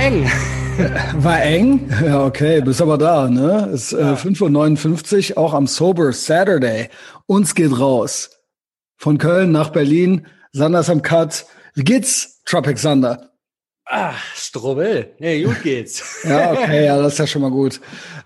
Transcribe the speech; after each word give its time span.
eng. 0.00 0.30
War 1.14 1.42
eng? 1.42 1.90
Ja, 2.04 2.24
okay, 2.24 2.62
bist 2.62 2.80
aber 2.80 2.96
da, 2.96 3.28
ne? 3.28 3.70
Ist 3.72 3.92
äh, 3.92 4.14
5.59 4.14 5.32
Uhr, 5.32 5.38
auch 5.38 5.52
am 5.52 5.66
Sober 5.66 6.12
Saturday. 6.12 6.88
Uns 7.26 7.54
geht 7.54 7.78
raus. 7.78 8.30
Von 8.96 9.18
Köln 9.18 9.52
nach 9.52 9.70
Berlin. 9.70 10.26
Sander 10.52 10.80
ist 10.80 10.90
am 10.90 11.02
Cut. 11.02 11.44
Wie 11.74 11.84
geht's, 11.84 12.40
Tropic 12.46 12.78
Sander? 12.78 13.30
Ah, 13.84 14.14
Strobel. 14.34 15.14
Nee, 15.18 15.42
gut 15.42 15.62
geht's. 15.62 16.22
ja, 16.24 16.52
okay, 16.52 16.86
ja, 16.86 16.96
das 16.96 17.14
ist 17.14 17.18
ja 17.18 17.26
schon 17.26 17.42
mal 17.42 17.50
gut. 17.50 17.80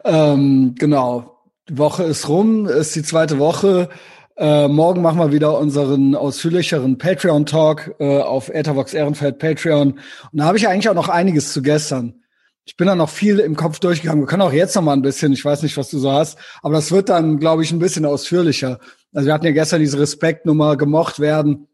Ähm, 0.05 0.75
genau. 0.79 1.41
Die 1.69 1.79
Woche 1.79 2.05
ist 2.05 2.29
rum, 2.29 2.67
ist 2.67 2.95
die 2.95 3.03
zweite 3.03 3.39
Woche. 3.39 3.89
Äh, 4.37 4.67
morgen 4.67 5.01
machen 5.01 5.19
wir 5.19 5.31
wieder 5.31 5.59
unseren 5.59 6.17
ausführlicheren 6.17 6.99
Patreon-Talk 6.99 7.95
äh, 8.01 8.19
auf 8.19 8.49
Ethervox 8.49 8.93
Ehrenfeld 8.93 9.39
Patreon. 9.39 9.93
Und 9.93 10.01
da 10.33 10.45
habe 10.45 10.59
ich 10.59 10.67
eigentlich 10.67 10.89
auch 10.89 10.95
noch 10.95 11.09
einiges 11.09 11.53
zu 11.53 11.63
gestern. 11.63 12.21
Ich 12.65 12.77
bin 12.77 12.87
da 12.87 12.97
noch 12.97 13.11
viel 13.11 13.39
im 13.39 13.57
Kopf 13.57 13.79
durchgegangen. 13.79 14.23
Wir 14.23 14.27
können 14.27 14.43
auch 14.43 14.53
jetzt 14.53 14.75
noch 14.75 14.83
mal 14.83 14.95
ein 14.95 15.03
bisschen, 15.03 15.33
ich 15.33 15.45
weiß 15.45 15.63
nicht, 15.63 15.77
was 15.77 15.91
du 15.91 15.99
so 15.99 16.11
hast, 16.11 16.39
aber 16.63 16.75
das 16.75 16.91
wird 16.91 17.11
dann, 17.11 17.39
glaube 17.39 17.63
ich, 17.63 17.71
ein 17.71 17.79
bisschen 17.79 18.07
ausführlicher. 18.07 18.81
Also 19.13 19.27
wir 19.27 19.35
hatten 19.35 19.45
ja 19.45 19.53
gestern 19.53 19.81
diese 19.81 20.01
Respektnummer 20.01 20.77
gemocht 20.77 21.21
werden. 21.21 21.69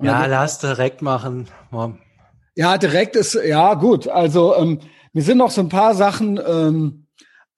Ja, 0.00 0.26
lass 0.26 0.58
direkt 0.58 1.02
machen. 1.02 1.46
Mom. 1.70 1.98
Ja, 2.56 2.78
direkt 2.78 3.14
ist, 3.14 3.34
ja 3.34 3.74
gut. 3.74 4.08
Also 4.08 4.56
ähm, 4.56 4.80
mir 5.12 5.22
sind 5.22 5.38
noch 5.38 5.50
so 5.50 5.60
ein 5.60 5.68
paar 5.68 5.94
Sachen 5.94 6.40
ähm, 6.44 7.05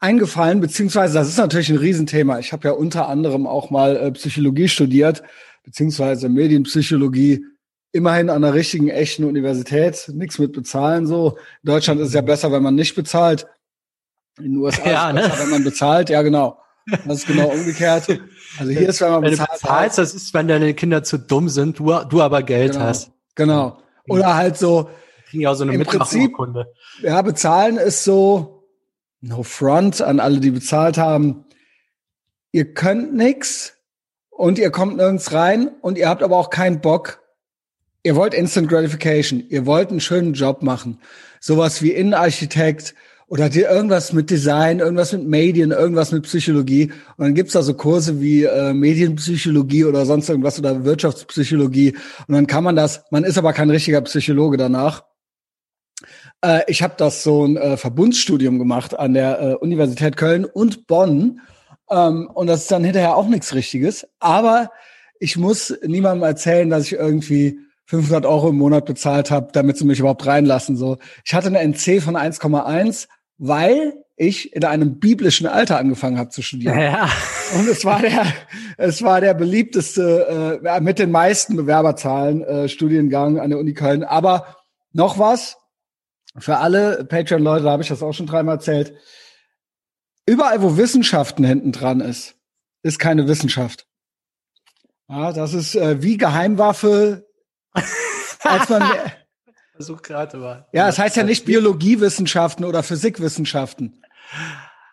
eingefallen, 0.01 0.61
beziehungsweise 0.61 1.15
das 1.15 1.29
ist 1.29 1.39
natürlich 1.39 1.71
ein 1.71 1.77
Riesenthema. 1.79 2.39
Ich 2.39 2.53
habe 2.53 2.69
ja 2.69 2.75
unter 2.75 3.09
anderem 3.09 3.47
auch 3.47 3.71
mal 3.71 3.97
äh, 3.97 4.13
Psychologie 4.13 4.69
studiert, 4.69 5.23
beziehungsweise 5.65 6.29
Medienpsychologie 6.29 7.45
immerhin 7.93 8.31
an 8.31 8.45
einer 8.45 8.55
richtigen, 8.55 8.89
echten 8.89 9.25
Universität, 9.25 10.11
nichts 10.15 10.39
mit 10.39 10.53
bezahlen 10.53 11.07
so. 11.07 11.39
In 11.63 11.73
Deutschland 11.73 12.01
ist 12.01 12.09
es 12.09 12.15
ja 12.15 12.21
besser, 12.21 12.53
wenn 12.53 12.63
man 12.63 12.75
nicht 12.75 12.95
bezahlt. 12.95 13.47
In 14.39 14.45
den 14.45 14.57
USA 14.59 14.89
ja, 14.89 15.11
ist 15.11 15.17
es 15.17 15.29
besser, 15.29 15.37
ne? 15.37 15.43
wenn 15.43 15.51
man 15.51 15.65
bezahlt. 15.65 16.11
Ja, 16.11 16.23
genau. 16.23 16.61
Das 17.07 17.19
ist 17.19 17.27
genau 17.27 17.49
umgekehrt. 17.49 18.09
Also 18.59 18.73
hier 18.73 18.89
ist, 18.89 19.01
wenn 19.01 19.11
man 19.11 19.23
Wenn 19.23 19.33
du 19.33 19.37
bezahlt. 19.37 19.61
bezahlst, 19.61 19.99
das 19.99 20.15
ist, 20.15 20.33
wenn 20.33 20.49
deine 20.49 20.73
Kinder 20.75 21.03
zu 21.03 21.19
dumm 21.19 21.49
sind, 21.49 21.79
du, 21.79 21.93
du 22.09 22.23
aber 22.23 22.43
Geld 22.43 22.73
genau. 22.73 22.85
hast. 22.85 23.11
genau. 23.35 23.79
Oder 24.09 24.37
halt 24.37 24.57
so, 24.57 24.89
Kriegen 25.29 25.43
ja 25.43 25.51
auch 25.51 25.55
so 25.55 25.65
eine 25.65 25.75
Im 25.75 25.83
Prinzip- 25.83 26.33
ja, 27.03 27.21
bezahlen 27.21 27.77
ist 27.77 28.05
so, 28.05 28.58
no 29.21 29.43
front 29.43 30.01
an 30.01 30.21
alle, 30.21 30.41
die 30.41 30.51
bezahlt 30.51 30.99
haben. 30.99 31.45
Ihr 32.53 32.73
könnt 32.73 33.15
nix 33.15 33.75
und 34.31 34.59
ihr 34.59 34.71
kommt 34.71 34.97
nirgends 34.97 35.33
rein 35.33 35.71
und 35.83 35.99
ihr 35.99 36.09
habt 36.09 36.23
aber 36.23 36.37
auch 36.37 36.51
keinen 36.51 36.81
Bock. 36.81 37.21
Ihr 38.03 38.17
wollt 38.17 38.33
Instant 38.33 38.69
Gratification. 38.69 39.43
Ihr 39.49 39.67
wollt 39.67 39.91
einen 39.91 40.01
schönen 40.01 40.33
Job 40.33 40.63
machen. 40.63 41.01
Sowas 41.41 41.83
wie 41.83 41.91
Innenarchitekt 41.91 42.95
oder 43.27 43.51
dir 43.51 43.69
irgendwas 43.69 44.13
mit 44.13 44.31
Design, 44.31 44.79
irgendwas 44.79 45.13
mit 45.13 45.27
Medien, 45.27 45.71
irgendwas 45.71 46.13
mit 46.13 46.23
Psychologie. 46.23 46.93
Und 47.17 47.25
dann 47.25 47.35
gibt's 47.35 47.53
da 47.53 47.63
so 47.63 47.75
Kurse 47.75 48.21
wie 48.21 48.45
äh, 48.45 48.73
Medienpsychologie 48.73 49.85
oder 49.85 50.07
sonst 50.07 50.31
irgendwas 50.31 50.59
oder 50.59 50.85
Wirtschaftspsychologie. 50.85 51.95
Und 52.27 52.35
dann 52.35 52.47
kann 52.47 52.65
man 52.65 52.77
das, 52.77 53.03
man 53.11 53.25
ist 53.25 53.37
aber 53.37 53.53
kein 53.53 53.69
richtiger 53.69 54.01
Psychologe 54.01 54.57
danach. 54.57 55.05
Äh, 56.43 56.63
ich 56.69 56.83
habe 56.83 56.95
das 56.97 57.23
so 57.23 57.45
ein 57.45 57.57
äh, 57.57 57.77
Verbundsstudium 57.77 58.59
gemacht 58.59 58.99
an 58.99 59.15
der 59.15 59.41
äh, 59.41 59.55
Universität 59.55 60.17
Köln 60.17 60.45
und 60.45 60.87
Bonn. 60.87 61.41
Ähm, 61.91 62.31
und 62.33 62.47
das 62.47 62.63
ist 62.63 62.71
dann 62.71 62.85
hinterher 62.85 63.17
auch 63.17 63.29
nichts 63.29 63.55
Richtiges. 63.55 64.07
Aber 64.21 64.71
ich 65.21 65.37
muss 65.37 65.75
niemandem 65.85 66.25
erzählen, 66.25 66.71
dass 66.71 66.87
ich 66.87 66.93
irgendwie 66.93 67.59
500 67.87 68.27
Euro 68.27 68.51
im 68.51 68.57
Monat 68.57 68.85
bezahlt 68.85 69.31
habe, 69.31 69.49
damit 69.53 69.79
sie 69.79 69.85
mich 69.85 69.99
überhaupt 69.99 70.27
reinlassen. 70.27 70.77
So, 70.77 70.99
ich 71.25 71.35
hatte 71.35 71.49
eine 71.49 71.61
NC 71.61 72.03
von 72.03 72.17
1,1, 72.17 73.09
weil 73.39 73.95
ich 74.17 74.55
in 74.55 74.65
einem 74.65 74.99
biblischen 74.99 75.47
Alter 75.47 75.79
angefangen 75.79 76.19
habe 76.19 76.29
zu 76.29 76.43
studieren. 76.43 76.79
Ja. 76.79 77.09
Und 77.55 77.69
es 77.69 77.85
war 77.85 78.01
der, 78.01 78.27
es 78.77 79.03
war 79.03 79.21
der 79.21 79.33
beliebteste 79.33 80.61
äh, 80.63 80.81
mit 80.81 80.99
den 80.99 81.11
meisten 81.11 81.57
Bewerberzahlen 81.57 82.43
äh, 82.43 82.69
Studiengang 82.69 83.39
an 83.39 83.51
der 83.51 83.59
Uni 83.59 83.75
Köln. 83.75 84.05
Aber 84.05 84.57
noch 84.93 85.19
was 85.19 85.57
für 86.41 86.59
alle 86.59 87.05
Patreon-Leute, 87.05 87.65
da 87.65 87.71
habe 87.73 87.83
ich 87.83 87.89
das 87.89 88.03
auch 88.03 88.13
schon 88.13 88.27
dreimal 88.27 88.57
erzählt. 88.57 88.95
Überall, 90.27 90.63
wo 90.63 90.77
Wissenschaften 90.77 91.45
hinten 91.45 91.73
dran 91.73 92.01
ist, 92.01 92.37
ist 92.83 92.99
keine 92.99 93.27
Wissenschaft. 93.29 93.87
Ja, 95.09 95.33
das 95.33 95.55
ist 95.55 95.75
äh, 95.75 96.03
wie 96.03 96.19
Geheimwaffe. 96.19 97.27
Als 98.43 98.69
man, 98.69 98.83
Versuch 99.73 100.03
gerade 100.03 100.37
mal. 100.37 100.67
ja, 100.73 100.89
es 100.89 100.99
heißt 100.99 101.17
ja 101.17 101.23
nicht 101.23 101.45
Biologiewissenschaften 101.45 102.65
oder 102.65 102.83
Physikwissenschaften. 102.83 104.03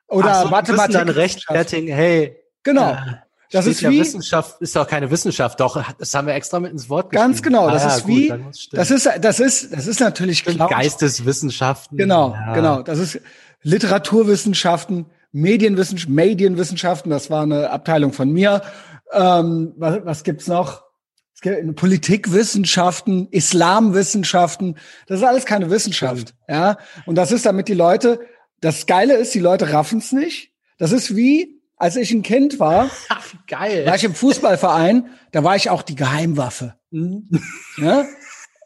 Oder 0.08 0.44
so, 0.44 0.50
Mathematik. 0.50 0.94
dann 0.94 1.10
rechtfertigen, 1.10 1.94
hey. 1.94 2.38
Genau. 2.64 2.92
äh, 2.92 3.25
Das 3.56 3.66
ist 3.68 3.82
ja 3.82 3.90
wie- 3.90 4.00
Wissenschaft, 4.00 4.62
ist 4.62 4.76
doch 4.76 4.88
keine 4.88 5.10
Wissenschaft, 5.12 5.60
doch, 5.60 5.82
das 5.98 6.14
haben 6.14 6.28
wir 6.28 6.34
extra 6.36 6.60
mit 6.60 6.72
ins 6.72 6.90
Wort 6.90 7.12
Ganz 7.12 7.42
geschrieben. 7.42 7.56
genau, 7.56 7.68
Ah 7.68 7.72
das 7.74 7.84
ja, 7.84 7.96
ist 7.96 8.04
gut, 8.04 8.10
wie, 8.10 8.34
das 8.72 8.92
ist, 8.92 9.10
das 9.22 9.40
ist, 9.40 9.74
das 9.74 9.88
ist 9.88 10.00
natürlich 10.00 10.44
klar. 10.44 10.70
Geisteswissenschaften. 10.70 11.98
Genau, 11.98 12.34
ja. 12.34 12.54
genau. 12.54 12.82
Das 12.82 13.00
ist 13.00 13.20
Literaturwissenschaften, 13.62 15.06
Medienwissenschaften, 15.32 16.14
Medienwissenschaften. 16.16 17.10
Das 17.10 17.30
war 17.30 17.44
eine 17.44 17.70
Abteilung 17.70 18.14
von 18.14 18.32
mir. 18.32 18.62
Ähm, 19.12 19.74
was, 19.78 20.00
was 20.06 20.24
gibt's 20.24 20.48
noch? 20.48 20.84
Es 21.34 21.42
gibt 21.42 21.76
Politikwissenschaften, 21.76 23.28
Islamwissenschaften. 23.32 24.78
Das 25.08 25.20
ist 25.20 25.26
alles 25.26 25.46
keine 25.46 25.70
Wissenschaft. 25.70 26.34
Ja, 26.48 26.78
und 27.06 27.16
das 27.16 27.32
ist 27.32 27.46
damit 27.46 27.68
die 27.68 27.74
Leute. 27.74 28.20
Das 28.62 28.86
Geile 28.86 29.16
ist, 29.16 29.34
die 29.34 29.40
Leute 29.40 29.72
raffen's 29.74 30.12
nicht. 30.12 30.52
Das 30.78 30.92
ist 30.92 31.16
wie, 31.16 31.55
als 31.78 31.96
ich 31.96 32.12
ein 32.12 32.22
Kind 32.24 32.60
war, 32.60 32.90
Ach, 33.10 33.34
geil. 33.48 33.86
war 33.86 33.96
ich 33.96 34.04
im 34.04 34.16
Fußballverein. 34.16 35.10
Da 35.32 35.44
war 35.44 35.56
ich 35.56 35.70
auch 35.70 35.82
die 35.82 35.96
Geheimwaffe. 35.96 36.76
Mhm. 36.92 37.30
Ne? 37.78 38.08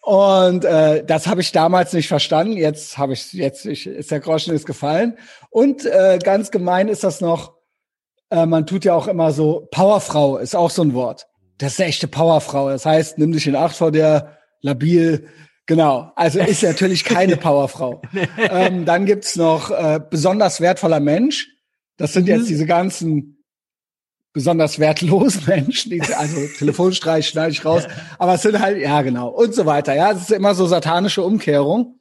Und 0.01 0.65
äh, 0.65 1.03
das 1.05 1.27
habe 1.27 1.41
ich 1.41 1.51
damals 1.51 1.93
nicht 1.93 2.07
verstanden. 2.07 2.53
Jetzt 2.53 2.97
habe 2.97 3.13
ich 3.13 3.33
jetzt 3.33 3.65
ich, 3.65 3.85
ist 3.85 4.11
der 4.11 4.19
Groschen 4.19 4.53
ist 4.53 4.65
gefallen. 4.65 5.17
Und 5.49 5.85
äh, 5.85 6.19
ganz 6.23 6.51
gemein 6.51 6.87
ist 6.87 7.03
das 7.03 7.21
noch. 7.21 7.55
Äh, 8.29 8.45
man 8.45 8.65
tut 8.65 8.85
ja 8.85 8.93
auch 8.93 9.07
immer 9.07 9.31
so 9.31 9.67
Powerfrau 9.71 10.37
ist 10.37 10.55
auch 10.55 10.69
so 10.69 10.83
ein 10.83 10.93
Wort. 10.93 11.27
Das 11.57 11.73
ist 11.73 11.79
eine 11.79 11.89
echte 11.89 12.07
Powerfrau. 12.07 12.69
Das 12.69 12.85
heißt, 12.85 13.17
nimm 13.17 13.33
dich 13.33 13.45
in 13.47 13.55
Acht 13.55 13.75
vor 13.75 13.91
der 13.91 14.37
labil. 14.61 15.27
Genau. 15.65 16.11
Also 16.15 16.39
ist 16.39 16.63
natürlich 16.63 17.03
keine 17.03 17.37
Powerfrau. 17.37 18.01
ähm, 18.37 18.85
dann 18.85 19.05
gibt's 19.05 19.35
noch 19.35 19.69
äh, 19.69 19.99
besonders 20.09 20.61
wertvoller 20.61 20.99
Mensch. 20.99 21.49
Das 21.99 22.13
sind 22.13 22.27
jetzt 22.27 22.49
diese 22.49 22.65
ganzen 22.65 23.43
besonders 24.33 24.79
wertlosen 24.79 25.43
Menschen, 25.47 25.91
die, 25.91 26.01
also 26.01 26.37
Telefonstreich 26.57 27.27
schneide 27.27 27.51
ich 27.51 27.63
raus, 27.65 27.87
aber 28.19 28.33
es 28.35 28.41
sind 28.41 28.59
halt, 28.59 28.77
ja 28.79 29.01
genau, 29.03 29.27
und 29.29 29.53
so 29.53 29.65
weiter. 29.65 29.93
Ja, 29.95 30.11
es 30.11 30.21
ist 30.21 30.31
immer 30.31 30.55
so 30.55 30.65
satanische 30.65 31.21
Umkehrung. 31.21 31.99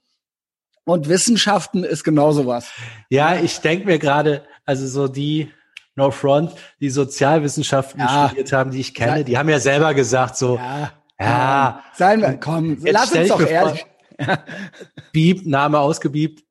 Und 0.84 1.06
Wissenschaften 1.10 1.84
ist 1.84 2.02
genauso 2.02 2.46
was. 2.46 2.70
Ja, 3.10 3.36
ich 3.36 3.58
denke 3.60 3.84
mir 3.84 3.98
gerade, 3.98 4.44
also 4.64 4.86
so 4.86 5.06
die 5.06 5.50
No 5.96 6.10
Front, 6.10 6.52
die 6.80 6.88
Sozialwissenschaften 6.88 8.00
Ja. 8.00 8.28
studiert 8.28 8.52
haben, 8.54 8.70
die 8.70 8.80
ich 8.80 8.94
kenne, 8.94 9.22
die 9.22 9.36
haben 9.36 9.50
ja 9.50 9.58
selber 9.60 9.92
gesagt 9.92 10.36
so, 10.38 10.56
Ja. 10.56 10.92
Ja. 11.20 11.82
Seien 11.94 12.20
wir, 12.22 12.38
komm, 12.38 12.78
lass 12.82 13.12
uns 13.12 13.28
doch 13.28 13.38
mir 13.38 13.46
vor- 13.48 13.54
ehrlich. 13.54 13.86
Beep, 15.12 15.44
Name 15.46 15.78
ausgebiebt. 15.80 16.44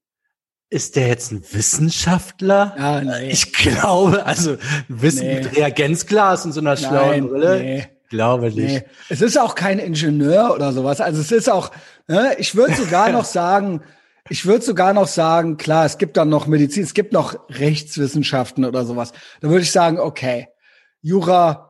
Ist 0.69 0.95
der 0.97 1.07
jetzt 1.07 1.31
ein 1.31 1.41
Wissenschaftler? 1.53 2.75
Ja, 2.77 3.01
nee. 3.01 3.29
Ich 3.31 3.53
glaube, 3.53 4.25
also 4.25 4.57
Wissen 4.89 5.25
Nee. 5.25 5.35
mit 5.35 5.55
Reagenzglas 5.55 6.45
und 6.45 6.51
so 6.51 6.59
einer 6.59 6.75
schlauen 6.75 7.09
Nein, 7.09 7.27
Brille. 7.29 7.59
nee. 7.59 7.87
Glaube 8.09 8.45
nicht. 8.47 8.57
Nee. 8.57 8.83
Es 9.09 9.21
ist 9.21 9.37
auch 9.39 9.55
kein 9.55 9.79
Ingenieur 9.79 10.53
oder 10.53 10.71
sowas. 10.73 11.01
Also 11.01 11.21
es 11.21 11.31
ist 11.31 11.49
auch, 11.49 11.71
ne, 12.07 12.35
ich 12.37 12.55
würde 12.55 12.73
sogar 12.75 13.09
noch 13.11 13.25
sagen, 13.39 13.81
ich 14.29 14.45
würde 14.45 14.63
sogar 14.63 14.93
noch 14.93 15.07
sagen, 15.07 15.55
klar, 15.57 15.85
es 15.85 15.97
gibt 15.97 16.17
dann 16.17 16.27
noch 16.29 16.47
Medizin, 16.47 16.83
es 16.83 16.93
gibt 16.93 17.13
noch 17.13 17.37
Rechtswissenschaften 17.49 18.65
oder 18.65 18.85
sowas. 18.85 19.13
Da 19.41 19.49
würde 19.49 19.61
ich 19.63 19.71
sagen, 19.71 19.99
okay, 19.99 20.47
Jura, 21.01 21.66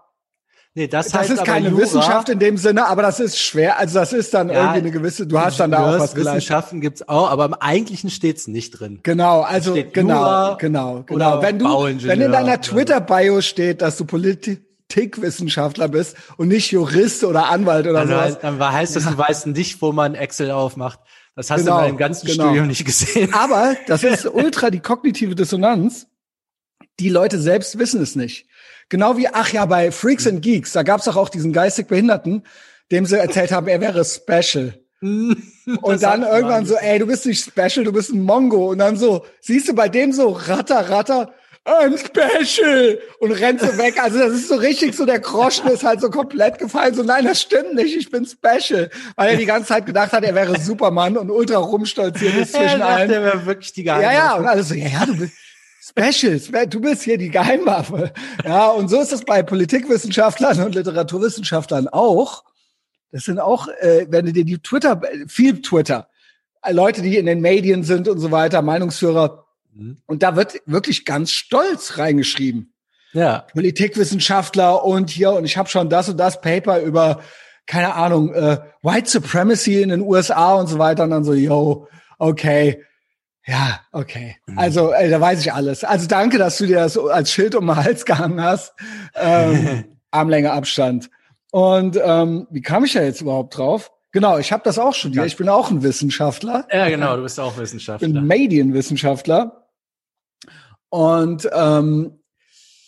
Nee, 0.77 0.87
das, 0.87 1.07
das 1.07 1.21
heißt 1.21 1.31
ist 1.31 1.43
keine 1.43 1.69
Jura, 1.69 1.81
Wissenschaft 1.81 2.29
in 2.29 2.37
dem 2.37 2.55
Sinne, 2.55 2.85
aber 2.85 3.01
das 3.01 3.19
ist 3.19 3.39
schwer. 3.39 3.79
Also 3.79 3.97
das 3.97 4.13
ist 4.13 4.31
dann 4.35 4.49
Ja, 4.49 4.61
irgendwie 4.61 4.77
eine 4.77 4.91
gewisse, 4.91 5.25
du 5.25 5.39
hast 5.39 5.59
dann 5.59 5.71
da 5.71 5.79
auch 5.79 5.99
was 5.99 6.13
geleistet. 6.13 6.35
Wissenschaften 6.35 6.81
gibt's 6.81 7.09
auch, 7.09 7.31
aber 7.31 7.45
im 7.45 7.55
Eigentlichen 7.55 8.11
steht's 8.11 8.47
nicht 8.47 8.69
drin. 8.79 8.99
Genau, 9.01 9.41
also 9.41 9.73
genau, 9.73 10.13
Jura 10.13 10.55
genau, 10.59 11.01
genau. 11.01 11.41
Wenn 11.41 11.57
du, 11.57 11.65
wenn 11.65 12.21
in 12.21 12.31
deiner 12.31 12.61
Twitter-Bio 12.61 13.41
steht, 13.41 13.81
dass 13.81 13.97
du 13.97 14.05
Politikwissenschaftler 14.05 15.87
bist 15.87 16.15
und 16.37 16.49
nicht 16.49 16.69
Jurist 16.69 17.23
oder 17.23 17.49
Anwalt 17.49 17.87
oder 17.87 18.07
heißt, 18.07 18.43
dann 18.43 18.59
heißt 18.59 18.97
das, 18.97 19.05
du 19.05 19.17
weißt 19.17 19.47
nicht, 19.47 19.81
wo 19.81 19.93
man 19.93 20.13
Excel 20.13 20.51
aufmacht. 20.51 20.99
Das 21.35 21.49
hast 21.49 21.61
Genau, 21.61 21.77
du 21.77 21.85
in 21.85 21.87
meinem 21.87 21.97
ganzen 21.97 22.27
genau. 22.27 22.43
Studium 22.43 22.67
nicht 22.67 22.85
gesehen. 22.85 23.33
Aber 23.33 23.75
das 23.87 24.03
ist 24.03 24.27
ultra 24.31 24.69
die 24.69 24.79
kognitive 24.79 25.33
Dissonanz. 25.33 26.05
Die 26.99 27.09
Leute 27.09 27.39
selbst 27.39 27.79
wissen 27.79 27.99
es 27.99 28.15
nicht. 28.15 28.45
Genau 28.89 29.17
wie, 29.17 29.27
ach 29.27 29.51
ja, 29.51 29.65
bei 29.65 29.91
Freaks 29.91 30.27
and 30.27 30.41
Geeks, 30.41 30.71
da 30.71 30.83
gab's 30.83 31.05
doch 31.05 31.17
auch 31.17 31.29
diesen 31.29 31.53
geistig 31.53 31.87
Behinderten, 31.87 32.43
dem 32.91 33.05
sie 33.05 33.17
erzählt 33.17 33.51
haben, 33.51 33.67
er 33.67 33.81
wäre 33.81 34.05
special. 34.05 34.79
und 35.01 36.01
dann 36.01 36.23
irgendwann 36.23 36.65
so, 36.65 36.75
ey, 36.75 36.97
du 36.97 37.05
bist 37.05 37.25
nicht 37.25 37.43
special, 37.43 37.85
du 37.85 37.91
bist 37.91 38.11
ein 38.11 38.21
Mongo. 38.21 38.71
Und 38.71 38.79
dann 38.79 38.97
so, 38.97 39.25
siehst 39.41 39.67
du 39.67 39.73
bei 39.73 39.89
dem 39.89 40.11
so, 40.11 40.29
ratter, 40.29 40.89
ratter, 40.89 41.33
I'm 41.67 41.97
special 41.97 42.97
und 43.19 43.31
rennt 43.33 43.59
so 43.59 43.77
weg. 43.77 44.01
Also 44.01 44.19
das 44.19 44.31
ist 44.31 44.47
so 44.47 44.55
richtig 44.55 44.95
so, 44.95 45.05
der 45.05 45.19
Groschen 45.19 45.67
ist 45.67 45.83
halt 45.83 45.99
so 45.99 46.09
komplett 46.09 46.59
gefallen. 46.59 46.95
So, 46.95 47.03
nein, 47.03 47.25
das 47.25 47.41
stimmt 47.41 47.75
nicht, 47.75 47.95
ich 47.95 48.09
bin 48.09 48.25
special. 48.25 48.89
Weil 49.17 49.31
er 49.31 49.37
die 49.37 49.45
ganze 49.45 49.67
Zeit 49.67 49.85
gedacht 49.85 50.13
hat, 50.13 50.23
er 50.23 50.33
wäre 50.33 50.57
Superman 50.59 51.17
und 51.17 51.29
ultra 51.29 51.57
rumstolziert 51.57 52.35
ist 52.35 52.53
zwischen 52.53 52.79
er 52.79 52.87
allen. 52.87 53.09
Der 53.09 53.21
wäre 53.21 53.45
wirklich 53.45 53.73
die 53.73 53.83
Geheimwaffe. 53.83 54.13
Ja, 54.13 54.19
ja, 54.19 54.35
und 54.35 54.45
alles 54.45 54.69
so, 54.69 54.75
ja, 54.75 54.87
ja, 54.87 55.05
du 55.05 55.17
bist 55.17 55.33
special, 55.81 56.39
du 56.67 56.81
bist 56.81 57.03
hier 57.03 57.17
die 57.17 57.29
Geheimwaffe. 57.29 58.13
Ja, 58.45 58.67
und 58.69 58.89
so 58.89 58.99
ist 59.01 59.13
es 59.13 59.23
bei 59.23 59.43
Politikwissenschaftlern 59.43 60.61
und 60.61 60.75
Literaturwissenschaftlern 60.75 61.87
auch. 61.87 62.43
Das 63.11 63.23
sind 63.23 63.39
auch, 63.39 63.67
äh, 63.79 64.05
wenn 64.09 64.25
du 64.25 64.33
dir 64.33 64.45
die 64.45 64.59
Twitter, 64.59 65.01
viel 65.27 65.61
Twitter, 65.61 66.09
Leute, 66.69 67.01
die 67.01 67.17
in 67.17 67.25
den 67.25 67.39
Medien 67.39 67.83
sind 67.83 68.07
und 68.07 68.19
so 68.19 68.31
weiter, 68.31 68.61
Meinungsführer, 68.61 69.47
Mhm. 69.77 69.97
Und 70.05 70.23
da 70.23 70.35
wird 70.35 70.61
wirklich 70.65 71.05
ganz 71.05 71.31
stolz 71.31 71.97
reingeschrieben. 71.97 72.73
Ja. 73.13 73.45
Politikwissenschaftler 73.53 74.83
und 74.83 75.09
hier, 75.09 75.31
und 75.31 75.45
ich 75.45 75.57
habe 75.57 75.69
schon 75.69 75.89
das 75.89 76.09
und 76.09 76.17
das 76.17 76.41
Paper 76.41 76.81
über, 76.81 77.21
keine 77.65 77.93
Ahnung, 77.95 78.33
äh, 78.33 78.59
White 78.81 79.09
Supremacy 79.09 79.81
in 79.81 79.89
den 79.89 80.01
USA 80.01 80.55
und 80.55 80.67
so 80.67 80.77
weiter. 80.77 81.03
Und 81.03 81.11
dann 81.11 81.23
so, 81.23 81.33
yo, 81.33 81.87
okay. 82.17 82.83
Ja, 83.47 83.79
okay. 83.93 84.35
Mhm. 84.45 84.59
Also, 84.59 84.91
ey, 84.91 85.09
da 85.09 85.21
weiß 85.21 85.39
ich 85.39 85.53
alles. 85.53 85.83
Also 85.83 86.07
danke, 86.07 86.37
dass 86.37 86.57
du 86.57 86.67
dir 86.67 86.77
das 86.77 86.97
als 86.97 87.31
Schild 87.31 87.55
um 87.55 87.65
den 87.65 87.75
Hals 87.77 88.05
gehangen 88.05 88.41
hast. 88.41 88.73
Ähm, 89.15 89.85
Armlänge 90.11 90.51
Abstand. 90.51 91.09
Und 91.51 91.97
ähm, 92.03 92.47
wie 92.51 92.61
kam 92.61 92.83
ich 92.83 92.93
da 92.93 93.01
jetzt 93.01 93.21
überhaupt 93.21 93.57
drauf? 93.57 93.91
Genau, 94.11 94.37
ich 94.37 94.51
habe 94.51 94.63
das 94.63 94.79
auch 94.79 94.93
studiert. 94.93 95.25
Ich 95.27 95.37
bin 95.37 95.49
auch 95.49 95.71
ein 95.71 95.83
Wissenschaftler. 95.83 96.67
Ja, 96.71 96.89
genau, 96.89 97.15
du 97.15 97.23
bist 97.23 97.39
auch 97.39 97.57
Wissenschaftler. 97.57 98.07
Ich 98.07 98.13
bin 98.13 98.25
Medienwissenschaftler. 98.25 99.67
Und 100.89 101.47
ähm, 101.53 102.19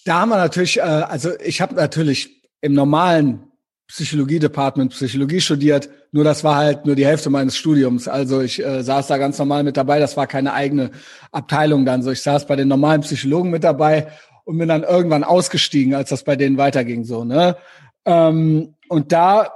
da 0.05 0.21
haben 0.21 0.29
wir 0.29 0.37
natürlich, 0.37 0.77
äh, 0.77 0.81
also 0.81 1.31
ich 1.39 1.61
habe 1.61 1.75
natürlich 1.75 2.43
im 2.61 2.73
normalen 2.73 3.51
Psychologie-Department 3.87 4.91
Psychologie 4.91 5.41
studiert, 5.41 5.89
nur 6.11 6.23
das 6.23 6.43
war 6.43 6.55
halt 6.55 6.85
nur 6.85 6.95
die 6.95 7.05
Hälfte 7.05 7.29
meines 7.29 7.55
Studiums. 7.55 8.07
Also 8.07 8.41
ich 8.41 8.63
äh, 8.63 8.83
saß 8.83 9.07
da 9.07 9.17
ganz 9.17 9.37
normal 9.37 9.63
mit 9.63 9.77
dabei, 9.77 9.99
das 9.99 10.17
war 10.17 10.27
keine 10.27 10.53
eigene 10.53 10.91
Abteilung 11.31 11.85
dann 11.85 12.01
so. 12.01 12.11
Ich 12.11 12.21
saß 12.21 12.47
bei 12.47 12.55
den 12.55 12.67
normalen 12.67 13.01
Psychologen 13.01 13.51
mit 13.51 13.63
dabei 13.63 14.07
und 14.45 14.57
bin 14.57 14.67
dann 14.67 14.83
irgendwann 14.83 15.23
ausgestiegen, 15.23 15.93
als 15.93 16.09
das 16.09 16.23
bei 16.23 16.35
denen 16.35 16.57
weiterging 16.57 17.03
so. 17.03 17.23
Ne? 17.23 17.57
Ähm, 18.05 18.75
und 18.87 19.11
da, 19.11 19.51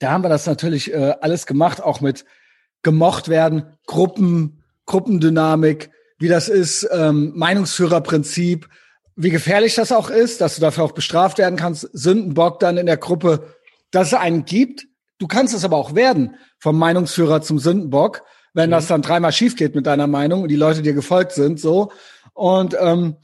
da 0.00 0.10
haben 0.10 0.24
wir 0.24 0.28
das 0.28 0.46
natürlich 0.46 0.92
äh, 0.92 1.14
alles 1.20 1.46
gemacht, 1.46 1.80
auch 1.80 2.00
mit 2.00 2.24
gemocht 2.82 3.28
werden, 3.28 3.78
Gruppen, 3.86 4.64
Gruppendynamik, 4.86 5.90
wie 6.18 6.28
das 6.28 6.48
ist, 6.48 6.88
ähm, 6.92 7.32
Meinungsführerprinzip, 7.36 8.68
wie 9.14 9.30
gefährlich 9.30 9.74
das 9.74 9.92
auch 9.92 10.10
ist, 10.10 10.40
dass 10.40 10.56
du 10.56 10.60
dafür 10.60 10.84
auch 10.84 10.92
bestraft 10.92 11.38
werden 11.38 11.56
kannst, 11.56 11.88
Sündenbock 11.92 12.58
dann 12.58 12.78
in 12.78 12.86
der 12.86 12.96
Gruppe, 12.96 13.54
dass 13.90 14.08
es 14.08 14.14
einen 14.14 14.44
gibt. 14.44 14.86
Du 15.22 15.28
kannst 15.28 15.54
es 15.54 15.64
aber 15.64 15.76
auch 15.76 15.94
werden, 15.94 16.34
vom 16.58 16.76
Meinungsführer 16.76 17.42
zum 17.42 17.60
Sündenbock, 17.60 18.24
wenn 18.54 18.70
mhm. 18.70 18.72
das 18.72 18.88
dann 18.88 19.02
dreimal 19.02 19.30
schief 19.30 19.54
geht 19.54 19.76
mit 19.76 19.86
deiner 19.86 20.08
Meinung 20.08 20.42
und 20.42 20.48
die 20.48 20.56
Leute 20.56 20.82
dir 20.82 20.94
gefolgt 20.94 21.30
sind, 21.30 21.60
so. 21.60 21.92
Und 22.34 22.76
ähm, 22.80 23.14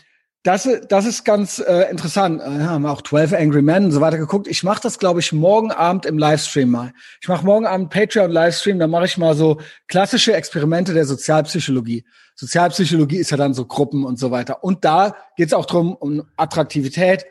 das, 0.44 0.68
das 0.88 1.06
ist 1.06 1.24
ganz 1.24 1.58
äh, 1.58 1.90
interessant. 1.90 2.40
Äh, 2.40 2.44
haben 2.44 2.82
wir 2.82 2.92
auch 2.92 3.02
12 3.02 3.32
Angry 3.32 3.62
Men 3.62 3.86
und 3.86 3.90
so 3.90 4.00
weiter 4.00 4.16
geguckt. 4.16 4.46
Ich 4.46 4.62
mache 4.62 4.80
das, 4.80 5.00
glaube 5.00 5.18
ich, 5.18 5.32
morgen 5.32 5.72
Abend 5.72 6.06
im 6.06 6.18
Livestream 6.18 6.70
mal. 6.70 6.92
Ich 7.20 7.26
mache 7.26 7.44
morgen 7.44 7.66
Abend 7.66 7.90
Patreon-Livestream, 7.90 8.78
da 8.78 8.86
mache 8.86 9.06
ich 9.06 9.18
mal 9.18 9.34
so 9.34 9.58
klassische 9.88 10.34
Experimente 10.34 10.94
der 10.94 11.04
Sozialpsychologie. 11.04 12.04
Sozialpsychologie 12.36 13.16
ist 13.16 13.32
ja 13.32 13.36
dann 13.36 13.54
so 13.54 13.64
Gruppen 13.64 14.04
und 14.04 14.20
so 14.20 14.30
weiter. 14.30 14.62
Und 14.62 14.84
da 14.84 15.16
geht 15.36 15.48
es 15.48 15.52
auch 15.52 15.66
drum 15.66 15.96
um 15.96 16.22
Attraktivität, 16.36 17.26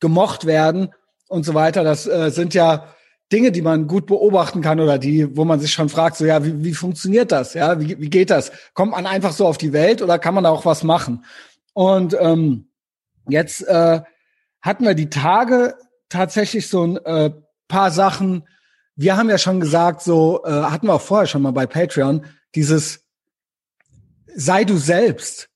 gemocht 0.00 0.44
werden 0.44 0.90
und 1.28 1.46
so 1.46 1.54
weiter. 1.54 1.82
Das 1.82 2.06
äh, 2.06 2.28
sind 2.30 2.52
ja 2.52 2.92
Dinge, 3.32 3.50
die 3.50 3.62
man 3.62 3.86
gut 3.86 4.06
beobachten 4.06 4.60
kann 4.60 4.78
oder 4.78 4.98
die, 4.98 5.36
wo 5.36 5.44
man 5.44 5.58
sich 5.58 5.72
schon 5.72 5.88
fragt, 5.88 6.16
so 6.16 6.26
ja, 6.26 6.44
wie, 6.44 6.62
wie 6.62 6.74
funktioniert 6.74 7.32
das? 7.32 7.54
Ja, 7.54 7.80
wie, 7.80 7.98
wie 7.98 8.10
geht 8.10 8.30
das? 8.30 8.52
Kommt 8.74 8.92
man 8.92 9.06
einfach 9.06 9.32
so 9.32 9.46
auf 9.46 9.58
die 9.58 9.72
Welt 9.72 10.02
oder 10.02 10.18
kann 10.18 10.34
man 10.34 10.44
da 10.44 10.50
auch 10.50 10.66
was 10.66 10.84
machen? 10.84 11.24
Und 11.72 12.14
ähm, 12.20 12.68
jetzt 13.28 13.66
äh, 13.66 14.02
hatten 14.60 14.84
wir 14.84 14.94
die 14.94 15.10
Tage 15.10 15.74
tatsächlich 16.10 16.68
so 16.68 16.84
ein 16.84 16.96
äh, 16.98 17.30
paar 17.68 17.90
Sachen. 17.90 18.46
Wir 18.94 19.16
haben 19.16 19.30
ja 19.30 19.38
schon 19.38 19.60
gesagt, 19.60 20.02
so 20.02 20.42
äh, 20.44 20.50
hatten 20.50 20.86
wir 20.86 20.94
auch 20.94 21.00
vorher 21.00 21.26
schon 21.26 21.42
mal 21.42 21.52
bei 21.52 21.66
Patreon 21.66 22.26
dieses 22.54 23.02
sei 24.34 24.64
du 24.64 24.76
selbst. 24.76 25.48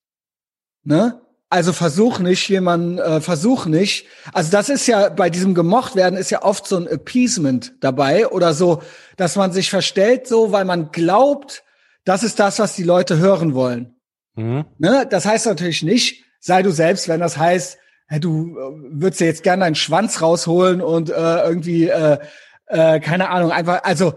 Ne? 0.82 1.20
Also 1.56 1.72
versuch 1.72 2.18
nicht 2.18 2.48
jemanden, 2.50 2.98
äh, 2.98 3.22
versuch 3.22 3.64
nicht. 3.64 4.06
Also 4.34 4.50
das 4.50 4.68
ist 4.68 4.86
ja 4.86 5.08
bei 5.08 5.30
diesem 5.30 5.54
gemocht 5.54 5.96
werden 5.96 6.18
ist 6.18 6.30
ja 6.30 6.42
oft 6.42 6.66
so 6.66 6.76
ein 6.76 6.86
Appeasement 6.86 7.72
dabei 7.80 8.28
oder 8.28 8.52
so, 8.52 8.82
dass 9.16 9.36
man 9.36 9.52
sich 9.52 9.70
verstellt 9.70 10.26
so, 10.26 10.52
weil 10.52 10.66
man 10.66 10.92
glaubt, 10.92 11.64
das 12.04 12.22
ist 12.22 12.38
das, 12.38 12.58
was 12.58 12.76
die 12.76 12.82
Leute 12.82 13.16
hören 13.16 13.54
wollen. 13.54 13.96
Mhm. 14.34 14.66
Ne? 14.76 15.06
Das 15.08 15.24
heißt 15.24 15.46
natürlich 15.46 15.82
nicht, 15.82 16.24
sei 16.40 16.62
du 16.62 16.70
selbst, 16.70 17.08
wenn 17.08 17.20
das 17.20 17.38
heißt, 17.38 17.78
hey, 18.06 18.20
du 18.20 18.50
äh, 18.50 19.00
würdest 19.00 19.20
dir 19.20 19.26
jetzt 19.26 19.42
gerne 19.42 19.64
deinen 19.64 19.76
Schwanz 19.76 20.20
rausholen 20.20 20.82
und 20.82 21.08
äh, 21.08 21.42
irgendwie 21.42 21.88
äh, 21.88 22.18
äh, 22.66 23.00
keine 23.00 23.30
Ahnung, 23.30 23.50
einfach 23.50 23.82
also 23.82 24.12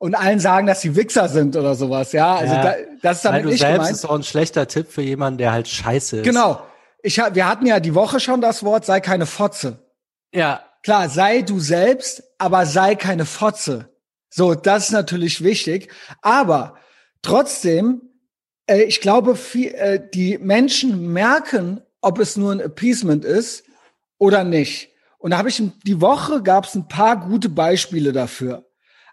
und 0.00 0.16
allen 0.16 0.40
sagen, 0.40 0.66
dass 0.66 0.80
sie 0.80 0.96
Wichser 0.96 1.28
sind 1.28 1.54
oder 1.54 1.76
sowas, 1.76 2.12
ja. 2.12 2.34
Also 2.34 2.54
ja, 2.54 2.62
da, 2.62 2.74
das 3.02 3.18
ist 3.18 3.24
damit 3.26 3.44
du 3.44 3.48
nicht 3.50 3.60
selbst 3.60 3.76
gemeint. 3.76 3.92
ist 3.94 4.04
auch 4.06 4.14
ein 4.14 4.22
schlechter 4.22 4.66
Tipp 4.66 4.90
für 4.90 5.02
jemanden, 5.02 5.38
der 5.38 5.52
halt 5.52 5.68
scheiße 5.68 6.18
ist. 6.18 6.24
Genau. 6.24 6.60
Ich, 7.02 7.16
wir 7.16 7.48
hatten 7.48 7.66
ja 7.66 7.80
die 7.80 7.94
Woche 7.94 8.20
schon 8.20 8.40
das 8.40 8.62
Wort, 8.62 8.84
sei 8.84 9.00
keine 9.00 9.26
Fotze. 9.26 9.78
Ja. 10.34 10.64
Klar, 10.82 11.08
sei 11.08 11.42
du 11.42 11.58
selbst, 11.60 12.22
aber 12.38 12.66
sei 12.66 12.94
keine 12.94 13.26
Fotze. 13.26 13.90
So, 14.30 14.54
das 14.54 14.84
ist 14.84 14.92
natürlich 14.92 15.42
wichtig. 15.42 15.92
Aber 16.22 16.76
trotzdem, 17.22 18.02
äh, 18.66 18.82
ich 18.82 19.00
glaube, 19.00 19.36
viel, 19.36 19.74
äh, 19.74 20.00
die 20.12 20.38
Menschen 20.38 21.12
merken, 21.12 21.82
ob 22.00 22.18
es 22.18 22.36
nur 22.36 22.52
ein 22.52 22.60
Appeasement 22.60 23.24
ist 23.24 23.64
oder 24.18 24.44
nicht. 24.44 24.90
Und 25.18 25.32
da 25.32 25.38
habe 25.38 25.50
ich 25.50 25.62
die 25.84 26.00
Woche 26.00 26.42
gab 26.42 26.64
es 26.64 26.74
ein 26.74 26.88
paar 26.88 27.20
gute 27.28 27.50
Beispiele 27.50 28.12
dafür. 28.12 28.66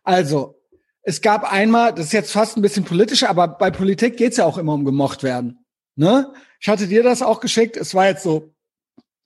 Also 0.03 0.61
es 1.01 1.21
gab 1.21 1.51
einmal, 1.51 1.93
das 1.93 2.07
ist 2.07 2.13
jetzt 2.13 2.31
fast 2.31 2.55
ein 2.55 2.61
bisschen 2.61 2.85
politischer, 2.85 3.29
aber 3.29 3.47
bei 3.47 3.71
Politik 3.71 4.15
geht's 4.15 4.37
ja 4.37 4.45
auch 4.45 4.57
immer 4.57 4.73
um 4.73 4.85
gemocht 4.85 5.23
werden. 5.23 5.65
Ne? 5.97 6.31
Ich 6.61 6.69
hatte 6.69 6.87
dir 6.87 7.03
das 7.03 7.21
auch 7.21 7.41
geschickt. 7.41 7.75
Es 7.75 7.93
war 7.93 8.07
jetzt 8.07 8.23
so 8.23 8.53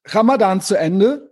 Ramadan 0.05 0.61
zu 0.61 0.75
Ende. 0.75 1.31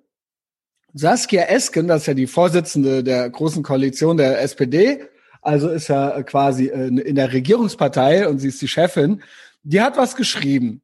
Saskia 0.94 1.44
Esken, 1.44 1.88
das 1.88 2.02
ist 2.02 2.08
ja 2.08 2.14
die 2.14 2.28
Vorsitzende 2.28 3.04
der 3.04 3.30
großen 3.30 3.64
Koalition 3.64 4.18
der 4.18 4.42
SPD, 4.42 5.06
also 5.42 5.70
ist 5.70 5.88
ja 5.88 6.24
quasi 6.24 6.66
in 6.66 7.16
der 7.16 7.32
Regierungspartei 7.32 8.28
und 8.28 8.40
sie 8.40 8.48
ist 8.48 8.62
die 8.62 8.68
Chefin. 8.68 9.22
Die 9.62 9.82
hat 9.82 9.98
was 9.98 10.16
geschrieben 10.16 10.82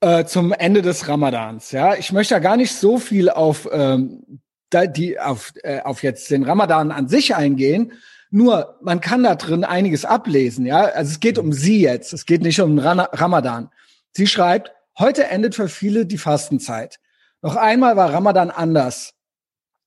äh, 0.00 0.24
zum 0.24 0.52
Ende 0.52 0.80
des 0.80 1.08
Ramadans. 1.08 1.72
Ja, 1.72 1.96
ich 1.96 2.12
möchte 2.12 2.34
ja 2.34 2.38
gar 2.38 2.56
nicht 2.56 2.72
so 2.72 2.98
viel 2.98 3.30
auf 3.30 3.68
ähm, 3.72 4.40
die 4.72 5.20
auf, 5.20 5.52
äh, 5.62 5.80
auf 5.82 6.02
jetzt 6.02 6.30
den 6.30 6.42
Ramadan 6.42 6.90
an 6.90 7.08
sich 7.08 7.36
eingehen, 7.36 7.92
nur, 8.34 8.80
man 8.82 9.00
kann 9.00 9.22
da 9.22 9.36
drin 9.36 9.62
einiges 9.62 10.04
ablesen, 10.04 10.66
ja. 10.66 10.86
Also 10.86 11.12
es 11.12 11.20
geht 11.20 11.38
um 11.38 11.52
sie 11.52 11.80
jetzt. 11.80 12.12
Es 12.12 12.26
geht 12.26 12.42
nicht 12.42 12.60
um 12.60 12.80
Ramadan. 12.80 13.70
Sie 14.10 14.26
schreibt, 14.26 14.72
heute 14.98 15.26
endet 15.28 15.54
für 15.54 15.68
viele 15.68 16.04
die 16.04 16.18
Fastenzeit. 16.18 16.98
Noch 17.42 17.54
einmal 17.54 17.96
war 17.96 18.12
Ramadan 18.12 18.50
anders. 18.50 19.14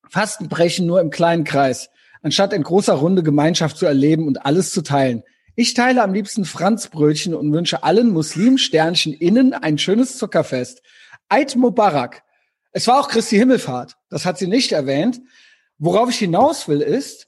Fasten 0.07 0.47
brechen 0.47 0.85
nur 0.85 1.01
im 1.01 1.09
kleinen 1.09 1.43
Kreis, 1.43 1.89
anstatt 2.21 2.53
in 2.53 2.63
großer 2.63 2.93
Runde 2.93 3.21
Gemeinschaft 3.21 3.75
zu 3.75 3.85
erleben 3.85 4.25
und 4.27 4.45
alles 4.45 4.71
zu 4.71 4.81
teilen. 4.81 5.23
Ich 5.55 5.73
teile 5.73 6.01
am 6.01 6.13
liebsten 6.13 6.45
Franzbrötchen 6.45 7.33
und 7.33 7.51
wünsche 7.51 7.83
allen 7.83 8.11
Muslimsternchen 8.11 9.11
innen 9.11 9.55
ein 9.55 9.77
schönes 9.77 10.17
Zuckerfest. 10.17 10.81
Eid 11.27 11.57
Mubarak. 11.57 12.23
Es 12.71 12.87
war 12.87 13.01
auch 13.01 13.09
Christi 13.09 13.35
Himmelfahrt. 13.35 13.97
Das 14.09 14.25
hat 14.25 14.37
sie 14.37 14.47
nicht 14.47 14.71
erwähnt. 14.71 15.19
Worauf 15.79 16.09
ich 16.09 16.19
hinaus 16.19 16.69
will 16.69 16.79
ist, 16.79 17.26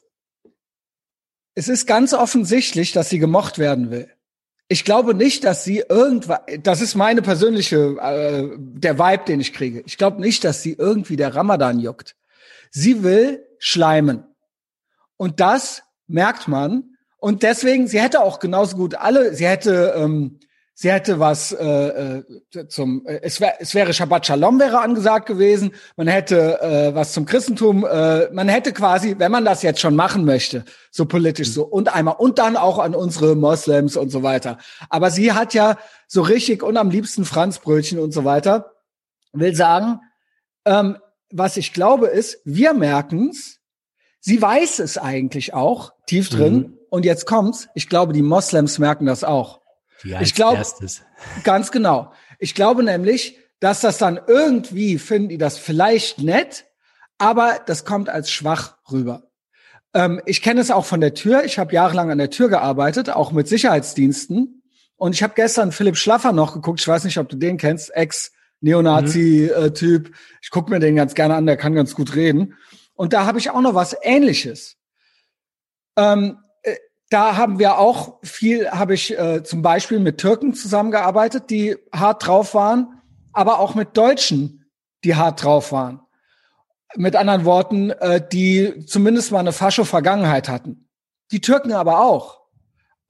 es 1.60 1.68
ist 1.68 1.88
ganz 1.88 2.14
offensichtlich, 2.14 2.94
dass 2.94 3.10
sie 3.10 3.20
gemocht 3.20 3.60
werden 3.60 3.92
will. 3.92 4.10
Ich 4.70 4.86
glaube 4.86 5.14
nicht, 5.14 5.44
dass 5.44 5.66
sie 5.66 5.84
irgendwas, 5.90 6.40
das 6.64 6.80
ist 6.80 6.96
meine 6.96 7.22
persönliche, 7.22 7.98
äh, 8.00 8.48
der 8.58 8.98
Vibe, 8.98 9.26
den 9.26 9.42
ich 9.42 9.52
kriege. 9.52 9.84
Ich 9.86 9.98
glaube 9.98 10.22
nicht, 10.22 10.46
dass 10.46 10.64
sie 10.64 10.74
irgendwie 10.74 11.18
der 11.18 11.36
Ramadan 11.36 11.80
juckt. 11.80 12.16
Sie 12.72 13.04
will 13.04 13.46
schleimen. 13.58 14.24
Und 15.18 15.42
das 15.42 15.84
merkt 16.08 16.48
man. 16.48 16.96
Und 17.18 17.44
deswegen, 17.44 17.90
sie 17.90 18.00
hätte 18.00 18.22
auch 18.22 18.40
genauso 18.40 18.78
gut 18.78 18.96
alle, 18.96 19.36
sie 19.36 19.46
hätte, 19.46 19.96
ähm, 19.98 20.40
sie 20.80 20.90
hätte 20.94 21.20
was 21.20 21.52
äh, 21.52 22.20
äh, 22.22 22.24
zum 22.70 23.06
äh, 23.06 23.20
es 23.22 23.42
wäre 23.42 23.56
es 23.60 23.76
wäre 23.76 23.94
Shabbat 23.94 24.26
Shalom 24.26 24.62
wäre 24.62 24.80
angesagt 24.80 25.26
gewesen, 25.26 25.74
man 25.98 26.08
hätte 26.08 26.62
äh, 26.62 26.96
was 26.96 27.12
zum 27.12 27.26
Christentum, 27.26 27.86
äh, 27.86 28.30
man 28.32 28.48
hätte 28.48 28.72
quasi, 28.72 29.16
wenn 29.18 29.30
man 29.30 29.44
das 29.44 29.62
jetzt 29.62 29.82
schon 29.82 29.98
machen 29.98 30.24
möchte, 30.24 30.64
so 30.90 31.04
politisch 31.04 31.52
so 31.52 31.66
und 31.66 31.94
einmal 31.94 32.16
und 32.18 32.40
dann 32.40 32.56
auch 32.56 32.80
an 32.80 32.96
unsere 32.96 33.36
Moslems 33.36 33.98
und 33.98 34.10
so 34.10 34.24
weiter. 34.24 34.58
Aber 34.90 35.12
sie 35.12 35.34
hat 35.34 35.54
ja 35.54 35.78
so 36.08 36.22
richtig 36.22 36.64
und 36.64 36.78
am 36.78 36.90
liebsten 36.90 37.26
Franzbrötchen 37.26 38.00
und 38.00 38.14
so 38.14 38.24
weiter. 38.24 38.72
Will 39.34 39.54
sagen, 39.54 40.00
ähm, 40.64 40.98
was 41.30 41.58
ich 41.58 41.74
glaube 41.74 42.08
ist, 42.08 42.40
wir 42.46 42.74
merken's, 42.74 43.60
sie 44.22 44.42
weiß 44.42 44.80
es 44.80 44.98
eigentlich 44.98 45.54
auch 45.54 45.92
tief 46.08 46.30
drin 46.30 46.56
mhm. 46.56 46.78
und 46.90 47.04
jetzt 47.04 47.26
kommt's, 47.26 47.68
ich 47.76 47.90
glaube, 47.90 48.14
die 48.14 48.22
Moslems 48.22 48.80
merken 48.80 49.06
das 49.06 49.26
auch 49.26 49.59
ich 50.04 50.36
glaube, 50.36 50.62
ganz 51.44 51.72
genau. 51.72 52.14
Ich 52.40 52.56
glaube 52.56 52.84
nämlich, 52.84 53.38
dass 53.60 53.82
das 53.82 53.98
dann 53.98 54.20
irgendwie 54.28 54.98
finden 54.98 55.30
die 55.30 55.38
das 55.38 55.58
vielleicht 55.58 56.20
nett, 56.20 56.66
aber 57.18 57.60
das 57.66 57.86
kommt 57.86 58.10
als 58.10 58.32
schwach 58.32 58.78
rüber. 58.92 59.30
Ähm, 59.94 60.22
ich 60.26 60.42
kenne 60.42 60.62
es 60.62 60.72
auch 60.72 60.86
von 60.86 61.02
der 61.02 61.14
Tür. 61.14 61.44
Ich 61.44 61.60
habe 61.60 61.74
jahrelang 61.74 62.12
an 62.12 62.18
der 62.18 62.30
Tür 62.30 62.50
gearbeitet, 62.50 63.10
auch 63.10 63.32
mit 63.32 63.48
Sicherheitsdiensten. 63.48 64.64
Und 64.96 65.16
ich 65.16 65.24
habe 65.24 65.34
gestern 65.36 65.72
Philipp 65.72 65.98
Schlaffer 65.98 66.34
noch 66.34 66.54
geguckt. 66.54 66.82
Ich 66.82 66.88
weiß 66.88 67.06
nicht, 67.06 67.18
ob 67.18 67.30
du 67.30 67.38
den 67.38 67.58
kennst, 67.58 67.96
Ex-Neonazi-Typ. 67.96 70.10
Mhm. 70.10 70.14
Ich 70.42 70.50
gucke 70.50 70.70
mir 70.70 70.80
den 70.80 70.96
ganz 70.96 71.16
gerne 71.16 71.36
an, 71.36 71.46
der 71.46 71.58
kann 71.58 71.74
ganz 71.74 71.96
gut 71.96 72.16
reden. 72.16 72.56
Und 72.96 73.14
da 73.14 73.26
habe 73.26 73.40
ich 73.40 73.50
auch 73.50 73.62
noch 73.62 73.76
was 73.76 73.96
Ähnliches. 74.02 74.76
Ähm, 75.98 76.38
da 77.10 77.38
haben 77.38 77.58
wir 77.58 77.80
auch 77.80 78.20
viel, 78.24 78.70
habe 78.70 78.94
ich 78.94 79.18
äh, 79.18 79.44
zum 79.44 79.62
Beispiel 79.62 80.00
mit 80.00 80.20
Türken 80.20 80.54
zusammengearbeitet, 80.54 81.50
die 81.50 81.76
hart 81.92 82.26
drauf 82.26 82.54
waren, 82.54 83.02
aber 83.34 83.60
auch 83.60 83.74
mit 83.76 83.98
Deutschen, 83.98 84.66
die 85.04 85.16
hart 85.16 85.44
drauf 85.44 85.72
waren. 85.72 86.02
Mit 86.96 87.16
anderen 87.16 87.46
Worten, 87.46 87.90
äh, 87.92 88.22
die 88.32 88.86
zumindest 88.86 89.32
mal 89.32 89.40
eine 89.40 89.54
Fascho-Vergangenheit 89.54 90.50
hatten. 90.50 90.88
Die 91.32 91.42
Türken 91.42 91.72
aber 91.74 92.02
auch. 92.02 92.42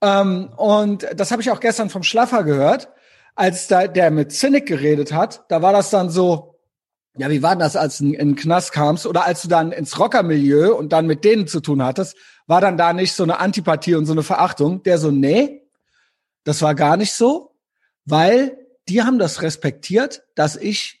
Ähm, 0.02 0.50
und 0.56 1.06
das 1.14 1.30
habe 1.30 1.42
ich 1.42 1.50
auch 1.50 1.60
gestern 1.60 1.90
vom 1.90 2.02
Schlaffer 2.02 2.42
gehört, 2.44 2.88
als 3.34 3.68
da 3.68 3.86
der 3.86 4.10
mit 4.10 4.32
Zinnig 4.32 4.66
geredet 4.66 5.12
hat. 5.12 5.44
Da 5.48 5.60
war 5.60 5.72
das 5.72 5.90
dann 5.90 6.08
so, 6.08 6.49
ja, 7.16 7.28
wie 7.30 7.42
war 7.42 7.56
das, 7.56 7.76
als 7.76 7.98
du 7.98 8.04
in 8.06 8.12
den 8.12 8.36
Knast 8.36 8.72
kamst 8.72 9.06
oder 9.06 9.26
als 9.26 9.42
du 9.42 9.48
dann 9.48 9.72
ins 9.72 9.98
Rockermilieu 9.98 10.74
und 10.74 10.92
dann 10.92 11.06
mit 11.06 11.24
denen 11.24 11.46
zu 11.46 11.60
tun 11.60 11.84
hattest? 11.84 12.16
war 12.50 12.60
dann 12.60 12.76
da 12.76 12.92
nicht 12.92 13.14
so 13.14 13.22
eine 13.22 13.38
Antipathie 13.38 13.94
und 13.94 14.06
so 14.06 14.12
eine 14.12 14.24
Verachtung. 14.24 14.82
Der 14.82 14.98
so, 14.98 15.12
nee, 15.12 15.62
das 16.42 16.62
war 16.62 16.74
gar 16.74 16.96
nicht 16.96 17.12
so, 17.12 17.54
weil 18.04 18.58
die 18.88 19.02
haben 19.02 19.20
das 19.20 19.40
respektiert, 19.40 20.24
dass 20.34 20.56
ich 20.56 21.00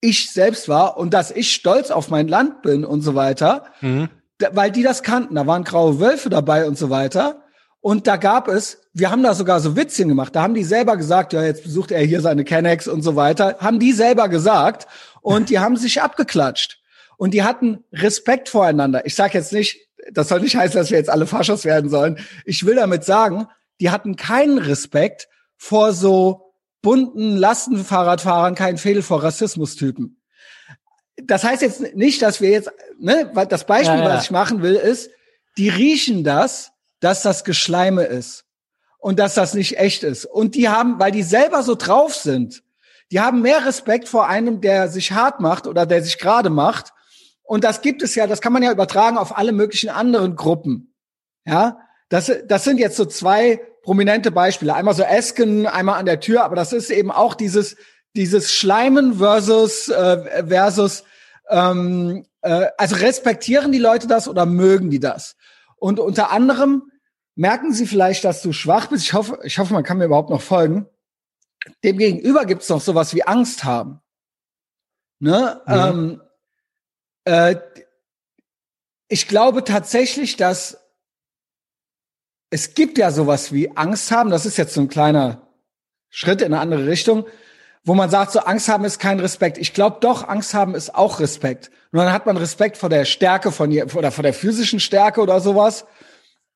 ich 0.00 0.32
selbst 0.32 0.68
war 0.68 0.96
und 0.96 1.14
dass 1.14 1.30
ich 1.30 1.52
stolz 1.52 1.92
auf 1.92 2.08
mein 2.08 2.26
Land 2.26 2.62
bin 2.62 2.84
und 2.84 3.02
so 3.02 3.14
weiter, 3.14 3.66
mhm. 3.82 4.08
weil 4.50 4.72
die 4.72 4.82
das 4.82 5.04
kannten. 5.04 5.36
Da 5.36 5.46
waren 5.46 5.62
graue 5.62 6.00
Wölfe 6.00 6.28
dabei 6.28 6.66
und 6.66 6.76
so 6.76 6.90
weiter. 6.90 7.44
Und 7.80 8.08
da 8.08 8.16
gab 8.16 8.48
es, 8.48 8.82
wir 8.92 9.12
haben 9.12 9.22
da 9.22 9.32
sogar 9.34 9.60
so 9.60 9.76
Witzchen 9.76 10.08
gemacht. 10.08 10.34
Da 10.34 10.42
haben 10.42 10.54
die 10.54 10.64
selber 10.64 10.96
gesagt, 10.96 11.32
ja, 11.32 11.44
jetzt 11.44 11.62
besucht 11.62 11.92
er 11.92 12.02
hier 12.04 12.20
seine 12.20 12.44
Kennex 12.44 12.88
und 12.88 13.02
so 13.02 13.14
weiter. 13.14 13.58
Haben 13.60 13.78
die 13.78 13.92
selber 13.92 14.28
gesagt 14.28 14.88
und 15.22 15.50
die 15.50 15.58
haben 15.58 15.76
sich 15.76 16.02
abgeklatscht. 16.02 16.80
Und 17.16 17.34
die 17.34 17.42
hatten 17.42 17.84
Respekt 17.92 18.48
voreinander. 18.48 19.04
Ich 19.04 19.14
sage 19.14 19.36
jetzt 19.36 19.52
nicht, 19.52 19.78
das 20.10 20.28
soll 20.28 20.40
nicht 20.40 20.56
heißen, 20.56 20.78
dass 20.78 20.90
wir 20.90 20.98
jetzt 20.98 21.10
alle 21.10 21.26
Faschos 21.26 21.64
werden 21.64 21.90
sollen. 21.90 22.18
Ich 22.44 22.64
will 22.64 22.76
damit 22.76 23.04
sagen, 23.04 23.46
die 23.80 23.90
hatten 23.90 24.16
keinen 24.16 24.58
Respekt 24.58 25.28
vor 25.56 25.92
so 25.92 26.54
bunten 26.82 27.36
Lastenfahrradfahrern, 27.36 28.54
keinen 28.54 28.78
Fehl 28.78 29.02
vor 29.02 29.22
Rassismustypen. 29.22 30.20
Das 31.22 31.44
heißt 31.44 31.60
jetzt 31.62 31.94
nicht, 31.94 32.22
dass 32.22 32.40
wir 32.40 32.50
jetzt, 32.50 32.70
ne, 32.98 33.30
weil 33.34 33.46
das 33.46 33.66
Beispiel, 33.66 33.98
ja, 33.98 34.08
ja. 34.08 34.14
was 34.14 34.24
ich 34.24 34.30
machen 34.30 34.62
will, 34.62 34.74
ist, 34.74 35.10
die 35.58 35.68
riechen 35.68 36.24
das, 36.24 36.72
dass 37.00 37.22
das 37.22 37.44
Geschleime 37.44 38.04
ist 38.04 38.44
und 38.98 39.18
dass 39.18 39.34
das 39.34 39.54
nicht 39.54 39.78
echt 39.78 40.02
ist. 40.02 40.24
Und 40.24 40.54
die 40.54 40.68
haben, 40.68 40.98
weil 40.98 41.12
die 41.12 41.22
selber 41.22 41.62
so 41.62 41.74
drauf 41.74 42.14
sind, 42.14 42.62
die 43.10 43.20
haben 43.20 43.42
mehr 43.42 43.66
Respekt 43.66 44.08
vor 44.08 44.28
einem, 44.28 44.60
der 44.60 44.88
sich 44.88 45.12
hart 45.12 45.40
macht 45.40 45.66
oder 45.66 45.86
der 45.86 46.02
sich 46.02 46.18
gerade 46.18 46.50
macht, 46.50 46.92
und 47.50 47.64
das 47.64 47.82
gibt 47.82 48.00
es 48.02 48.14
ja, 48.14 48.28
das 48.28 48.40
kann 48.40 48.52
man 48.52 48.62
ja 48.62 48.70
übertragen 48.70 49.18
auf 49.18 49.36
alle 49.36 49.50
möglichen 49.50 49.90
anderen 49.90 50.36
Gruppen. 50.36 50.94
Ja, 51.44 51.80
das, 52.08 52.30
das 52.46 52.62
sind 52.62 52.78
jetzt 52.78 52.96
so 52.96 53.04
zwei 53.06 53.60
prominente 53.82 54.30
Beispiele. 54.30 54.72
Einmal 54.72 54.94
so 54.94 55.02
Esken, 55.02 55.66
einmal 55.66 55.98
an 55.98 56.06
der 56.06 56.20
Tür, 56.20 56.44
aber 56.44 56.54
das 56.54 56.72
ist 56.72 56.90
eben 56.90 57.10
auch 57.10 57.34
dieses, 57.34 57.74
dieses 58.14 58.52
Schleimen 58.52 59.18
versus, 59.18 59.88
äh, 59.88 60.46
versus, 60.46 61.02
ähm, 61.48 62.24
äh, 62.42 62.66
also 62.78 62.94
respektieren 62.94 63.72
die 63.72 63.78
Leute 63.78 64.06
das 64.06 64.28
oder 64.28 64.46
mögen 64.46 64.90
die 64.90 65.00
das? 65.00 65.34
Und 65.74 65.98
unter 65.98 66.30
anderem 66.30 66.84
merken 67.34 67.72
sie 67.72 67.86
vielleicht, 67.86 68.24
dass 68.24 68.42
du 68.42 68.52
schwach 68.52 68.86
bist. 68.86 69.06
Ich 69.06 69.12
hoffe, 69.12 69.40
ich 69.42 69.58
hoffe, 69.58 69.72
man 69.72 69.82
kann 69.82 69.98
mir 69.98 70.04
überhaupt 70.04 70.30
noch 70.30 70.42
folgen. 70.42 70.86
Demgegenüber 71.84 72.44
gibt 72.46 72.62
es 72.62 72.68
noch 72.68 72.80
sowas 72.80 73.14
wie 73.14 73.22
Angst 73.22 73.64
haben. 73.64 74.00
Ne? 75.18 75.60
Mhm. 75.66 75.74
Ähm, 75.74 76.22
äh, 77.24 77.56
ich 79.08 79.28
glaube 79.28 79.64
tatsächlich, 79.64 80.36
dass 80.36 80.78
es 82.50 82.74
gibt 82.74 82.98
ja 82.98 83.10
sowas 83.10 83.52
wie 83.52 83.76
Angst 83.76 84.10
haben. 84.10 84.30
Das 84.30 84.46
ist 84.46 84.56
jetzt 84.56 84.74
so 84.74 84.80
ein 84.80 84.88
kleiner 84.88 85.48
Schritt 86.08 86.42
in 86.42 86.52
eine 86.52 86.60
andere 86.60 86.86
Richtung, 86.86 87.26
wo 87.84 87.94
man 87.94 88.10
sagt, 88.10 88.32
so 88.32 88.40
Angst 88.40 88.68
haben 88.68 88.84
ist 88.84 88.98
kein 88.98 89.20
Respekt. 89.20 89.58
Ich 89.58 89.72
glaube 89.72 89.98
doch, 90.00 90.28
Angst 90.28 90.54
haben 90.54 90.74
ist 90.74 90.94
auch 90.94 91.20
Respekt. 91.20 91.70
Und 91.92 91.98
dann 91.98 92.12
hat 92.12 92.26
man 92.26 92.36
Respekt 92.36 92.76
vor 92.76 92.88
der 92.88 93.04
Stärke 93.04 93.52
von 93.52 93.70
ihr 93.70 93.94
oder 93.94 94.10
vor 94.10 94.22
der 94.22 94.34
physischen 94.34 94.80
Stärke 94.80 95.20
oder 95.20 95.40
sowas. 95.40 95.86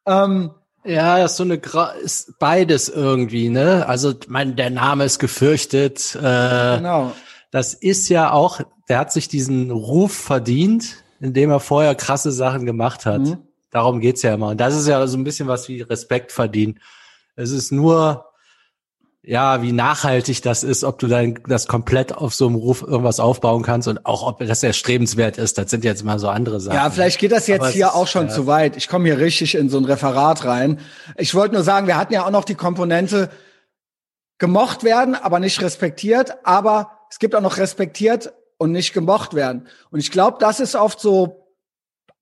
Ähm, 0.07 0.53
ja, 0.85 1.19
das 1.19 1.33
ist 1.33 1.37
so 1.39 1.45
eine 1.45 1.59
Gra 1.59 1.91
ist 1.91 2.39
beides 2.39 2.89
irgendwie, 2.89 3.49
ne? 3.49 3.87
Also 3.87 4.15
mein 4.29 4.57
der 4.57 4.71
Name 4.71 5.05
ist 5.05 5.19
gefürchtet. 5.19 6.15
Äh, 6.17 6.77
genau. 6.77 7.13
Das 7.51 7.75
ist 7.75 8.09
ja 8.09 8.33
auch 8.33 8.61
der 8.89 8.99
hat 8.99 9.13
sich 9.13 9.29
diesen 9.29 9.71
Ruf 9.71 10.13
verdient, 10.15 11.03
indem 11.21 11.51
er 11.51 11.61
vorher 11.61 11.95
krasse 11.95 12.33
Sachen 12.33 12.67
gemacht 12.67 13.07
hat. 13.07 13.23
Mhm. 13.23 13.39
Darum 13.71 14.01
geht's 14.01 14.23
ja 14.23 14.35
immer. 14.35 14.49
Und 14.49 14.61
das 14.61 14.77
ist 14.77 14.87
ja 14.87 15.07
so 15.07 15.17
ein 15.17 15.25
bisschen 15.25 15.49
was 15.49 15.69
wie 15.69 15.81
Respekt 15.81 16.33
verdienen. 16.33 16.81
Es 17.35 17.51
ist 17.51 17.73
nur, 17.73 18.27
ja, 19.27 19.63
wie 19.63 19.73
nachhaltig 19.73 20.43
das 20.43 20.63
ist, 20.63 20.85
ob 20.85 20.99
du 20.99 21.07
dann 21.07 21.39
das 21.49 21.67
komplett 21.67 22.15
auf 22.15 22.35
so 22.35 22.47
einem 22.47 22.57
Ruf 22.57 22.83
irgendwas 22.83 23.21
aufbauen 23.21 23.63
kannst 23.63 23.89
und 23.89 24.05
auch 24.05 24.27
ob 24.27 24.39
das 24.39 24.63
erstrebenswert 24.63 25.39
ist. 25.39 25.59
Das 25.59 25.71
sind 25.71 25.85
jetzt 25.85 26.05
mal 26.05 26.19
so 26.19 26.29
andere 26.29 26.61
Sachen. 26.61 26.77
Ja, 26.77 26.91
vielleicht 26.91 27.19
geht 27.19 27.33
das 27.33 27.47
jetzt 27.47 27.63
Aber 27.63 27.71
hier 27.71 27.95
auch 27.95 28.07
schon 28.07 28.29
ja. 28.29 28.35
zu 28.35 28.47
weit. 28.47 28.77
Ich 28.77 28.89
komme 28.89 29.07
hier 29.07 29.19
richtig 29.19 29.55
in 29.55 29.69
so 29.69 29.79
ein 29.79 29.85
Referat 29.85 30.45
rein. 30.45 30.79
Ich 31.17 31.35
wollte 31.35 31.55
nur 31.55 31.63
sagen, 31.63 31.87
wir 31.87 31.97
hatten 31.97 32.13
ja 32.13 32.27
auch 32.27 32.31
noch 32.31 32.45
die 32.45 32.55
Komponente 32.55 33.31
gemocht 34.39 34.85
werden, 34.85 35.15
aber 35.15 35.41
nicht 35.41 35.61
respektiert. 35.63 36.35
Aber 36.45 36.91
es 37.11 37.19
gibt 37.19 37.35
auch 37.35 37.41
noch 37.41 37.57
respektiert, 37.57 38.33
und 38.59 38.73
nicht 38.73 38.93
gemocht 38.93 39.35
werden. 39.35 39.67
Und 39.91 40.01
ich 40.01 40.11
glaube, 40.11 40.39
das 40.41 40.61
ist 40.61 40.75
oft 40.75 41.01
so 41.01 41.55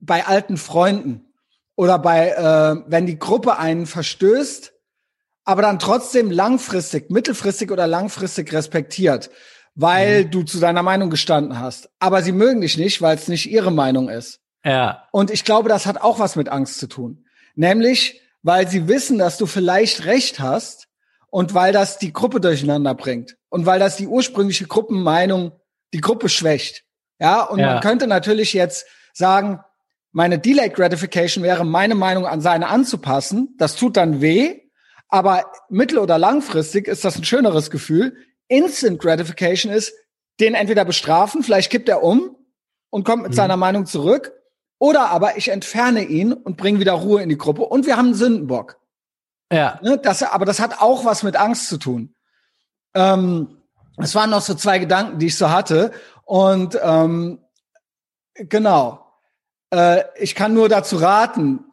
bei 0.01 0.27
alten 0.27 0.57
Freunden 0.57 1.33
oder 1.77 1.99
bei, 1.99 2.31
äh, 2.31 2.83
wenn 2.87 3.07
die 3.07 3.19
Gruppe 3.19 3.59
einen 3.59 3.87
verstößt, 3.87 4.73
aber 5.45 5.63
dann 5.63 5.79
trotzdem 5.79 6.31
langfristig, 6.31 7.11
mittelfristig 7.11 7.71
oder 7.71 7.87
langfristig 7.87 8.53
respektiert, 8.53 9.31
weil 9.75 10.25
mhm. 10.25 10.31
du 10.31 10.43
zu 10.43 10.61
deiner 10.61 10.83
Meinung 10.83 11.11
gestanden 11.11 11.59
hast. 11.59 11.91
Aber 11.99 12.23
sie 12.23 12.33
mögen 12.33 12.61
dich 12.61 12.77
nicht, 12.77 13.03
weil 13.03 13.17
es 13.17 13.29
nicht 13.29 13.51
ihre 13.51 13.73
Meinung 13.73 14.09
ist. 14.09 14.41
Ja. 14.65 15.09
Und 15.11 15.31
ich 15.31 15.45
glaube, 15.45 15.69
das 15.69 15.87
hat 15.87 16.01
auch 16.01 16.19
was 16.19 16.37
mit 16.37 16.49
Angst 16.49 16.79
zu 16.79 16.87
tun. 16.87 17.25
Nämlich, 17.55 18.21
weil 18.43 18.69
sie 18.69 18.89
wissen, 18.89 19.19
dass 19.19 19.39
du 19.39 19.47
vielleicht 19.47 20.05
recht 20.05 20.41
hast 20.41 20.89
und 21.31 21.55
weil 21.55 21.73
das 21.73 21.99
die 21.99 22.13
Gruppe 22.13 22.41
durcheinander 22.41 22.95
bringt 22.95 23.37
und 23.49 23.67
weil 23.67 23.81
das 23.81 23.97
die 23.97 24.07
ursprüngliche 24.07 24.67
Gruppenmeinung 24.67 25.53
die 25.93 26.01
Gruppe 26.01 26.29
schwächt. 26.29 26.85
Ja, 27.19 27.43
und 27.43 27.59
ja. 27.59 27.75
man 27.75 27.81
könnte 27.81 28.07
natürlich 28.07 28.53
jetzt 28.53 28.87
sagen, 29.13 29.61
meine 30.13 30.39
Delayed 30.39 30.75
Gratification 30.75 31.43
wäre, 31.43 31.65
meine 31.65 31.95
Meinung 31.95 32.27
an 32.27 32.41
seine 32.41 32.69
anzupassen. 32.69 33.55
Das 33.59 33.77
tut 33.77 33.97
dann 33.97 34.21
weh, 34.21 34.62
aber 35.13 35.45
mittel- 35.69 35.99
oder 35.99 36.17
langfristig 36.19 36.89
ist 36.89 37.05
das 37.05 37.19
ein 37.19 37.25
schöneres 37.25 37.71
Gefühl. 37.71 38.17
Instant 38.49 38.99
Gratification 38.99 39.71
ist, 39.71 39.93
den 40.41 40.55
entweder 40.55 40.87
bestrafen, 40.87 41.43
vielleicht 41.43 41.71
kippt 41.71 41.91
er 41.91 42.03
um 42.03 42.35
und 42.89 43.05
kommt 43.05 43.23
mit 43.23 43.33
mhm. 43.33 43.37
seiner 43.37 43.59
Meinung 43.59 43.85
zurück, 43.85 44.33
oder 44.79 45.11
aber 45.11 45.37
ich 45.37 45.49
entferne 45.49 46.03
ihn 46.03 46.33
und 46.33 46.57
bringe 46.57 46.81
wieder 46.81 46.95
Ruhe 46.95 47.23
in 47.23 47.29
die 47.29 47.37
Gruppe 47.37 47.63
und 47.63 47.85
wir 47.87 47.99
haben 47.99 48.07
einen 48.07 48.15
Sündenbock. 48.15 48.81
Ja. 49.53 49.79
Ne, 49.83 49.99
das, 49.99 50.23
aber 50.23 50.47
das 50.47 50.61
hat 50.61 50.81
auch 50.81 51.05
was 51.05 51.23
mit 51.23 51.37
Angst 51.37 51.69
zu 51.69 51.77
tun. 51.77 52.15
Ähm, 52.95 53.59
es 53.99 54.15
waren 54.15 54.31
noch 54.31 54.41
so 54.41 54.55
zwei 54.55 54.79
Gedanken, 54.79 55.19
die 55.19 55.27
ich 55.27 55.37
so 55.37 55.51
hatte. 55.51 55.93
Und 56.25 56.79
ähm, 56.83 57.39
genau, 58.35 59.05
äh, 59.71 60.05
ich 60.19 60.35
kann 60.35 60.55
nur 60.55 60.71
dazu 60.71 60.97
raten, 60.97 61.65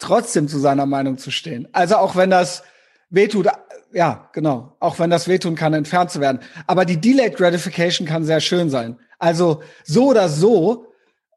trotzdem 0.00 0.48
zu 0.48 0.58
seiner 0.58 0.86
Meinung 0.86 1.18
zu 1.18 1.30
stehen. 1.30 1.68
Also 1.72 1.96
auch 1.96 2.16
wenn 2.16 2.30
das 2.30 2.62
wehtut, 3.10 3.46
ja, 3.92 4.28
genau. 4.32 4.76
Auch 4.80 4.98
wenn 4.98 5.10
das 5.10 5.28
wehtun 5.28 5.54
kann, 5.54 5.74
entfernt 5.74 6.10
zu 6.10 6.20
werden. 6.20 6.40
Aber 6.66 6.84
die 6.84 7.00
Delayed 7.00 7.36
Gratification 7.36 8.06
kann 8.06 8.24
sehr 8.24 8.40
schön 8.40 8.70
sein. 8.70 8.98
Also 9.18 9.62
so 9.84 10.08
oder 10.08 10.28
so, 10.28 10.86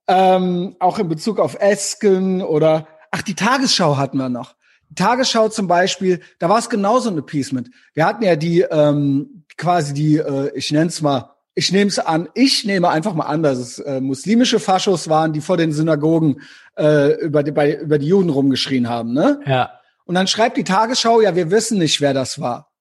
ähm, 0.07 0.75
auch 0.79 0.99
in 0.99 1.07
Bezug 1.07 1.39
auf 1.39 1.59
Esken 1.59 2.41
oder, 2.41 2.87
ach, 3.11 3.21
die 3.21 3.35
Tagesschau 3.35 3.97
hatten 3.97 4.17
wir 4.17 4.29
noch. 4.29 4.55
Die 4.89 4.95
Tagesschau 4.95 5.49
zum 5.49 5.67
Beispiel, 5.67 6.21
da 6.39 6.49
war 6.49 6.59
es 6.59 6.69
genauso 6.69 7.09
ein 7.09 7.17
Appeasement. 7.17 7.69
Wir 7.93 8.05
hatten 8.05 8.23
ja 8.23 8.35
die, 8.35 8.61
ähm, 8.61 9.45
quasi 9.57 9.93
die, 9.93 10.17
äh, 10.17 10.51
ich 10.55 10.71
nenne 10.71 10.87
es 10.87 11.01
mal, 11.01 11.32
ich 11.55 11.71
nehme 11.71 11.89
es 11.89 11.99
an, 11.99 12.29
ich 12.33 12.65
nehme 12.65 12.89
einfach 12.89 13.13
mal 13.13 13.25
an, 13.25 13.43
dass 13.43 13.57
es 13.57 13.79
äh, 13.79 14.01
muslimische 14.01 14.59
Faschos 14.59 15.07
waren, 15.07 15.33
die 15.33 15.41
vor 15.41 15.57
den 15.57 15.71
Synagogen 15.71 16.41
äh, 16.77 17.13
über, 17.21 17.43
die, 17.43 17.51
bei, 17.51 17.75
über 17.75 17.99
die 17.99 18.07
Juden 18.07 18.29
rumgeschrien 18.29 18.89
haben, 18.89 19.13
ne? 19.13 19.39
Ja. 19.45 19.79
Und 20.05 20.15
dann 20.15 20.27
schreibt 20.27 20.57
die 20.57 20.63
Tagesschau, 20.63 21.21
ja, 21.21 21.35
wir 21.35 21.49
wissen 21.51 21.77
nicht, 21.77 22.01
wer 22.01 22.13
das 22.13 22.39
war. 22.39 22.71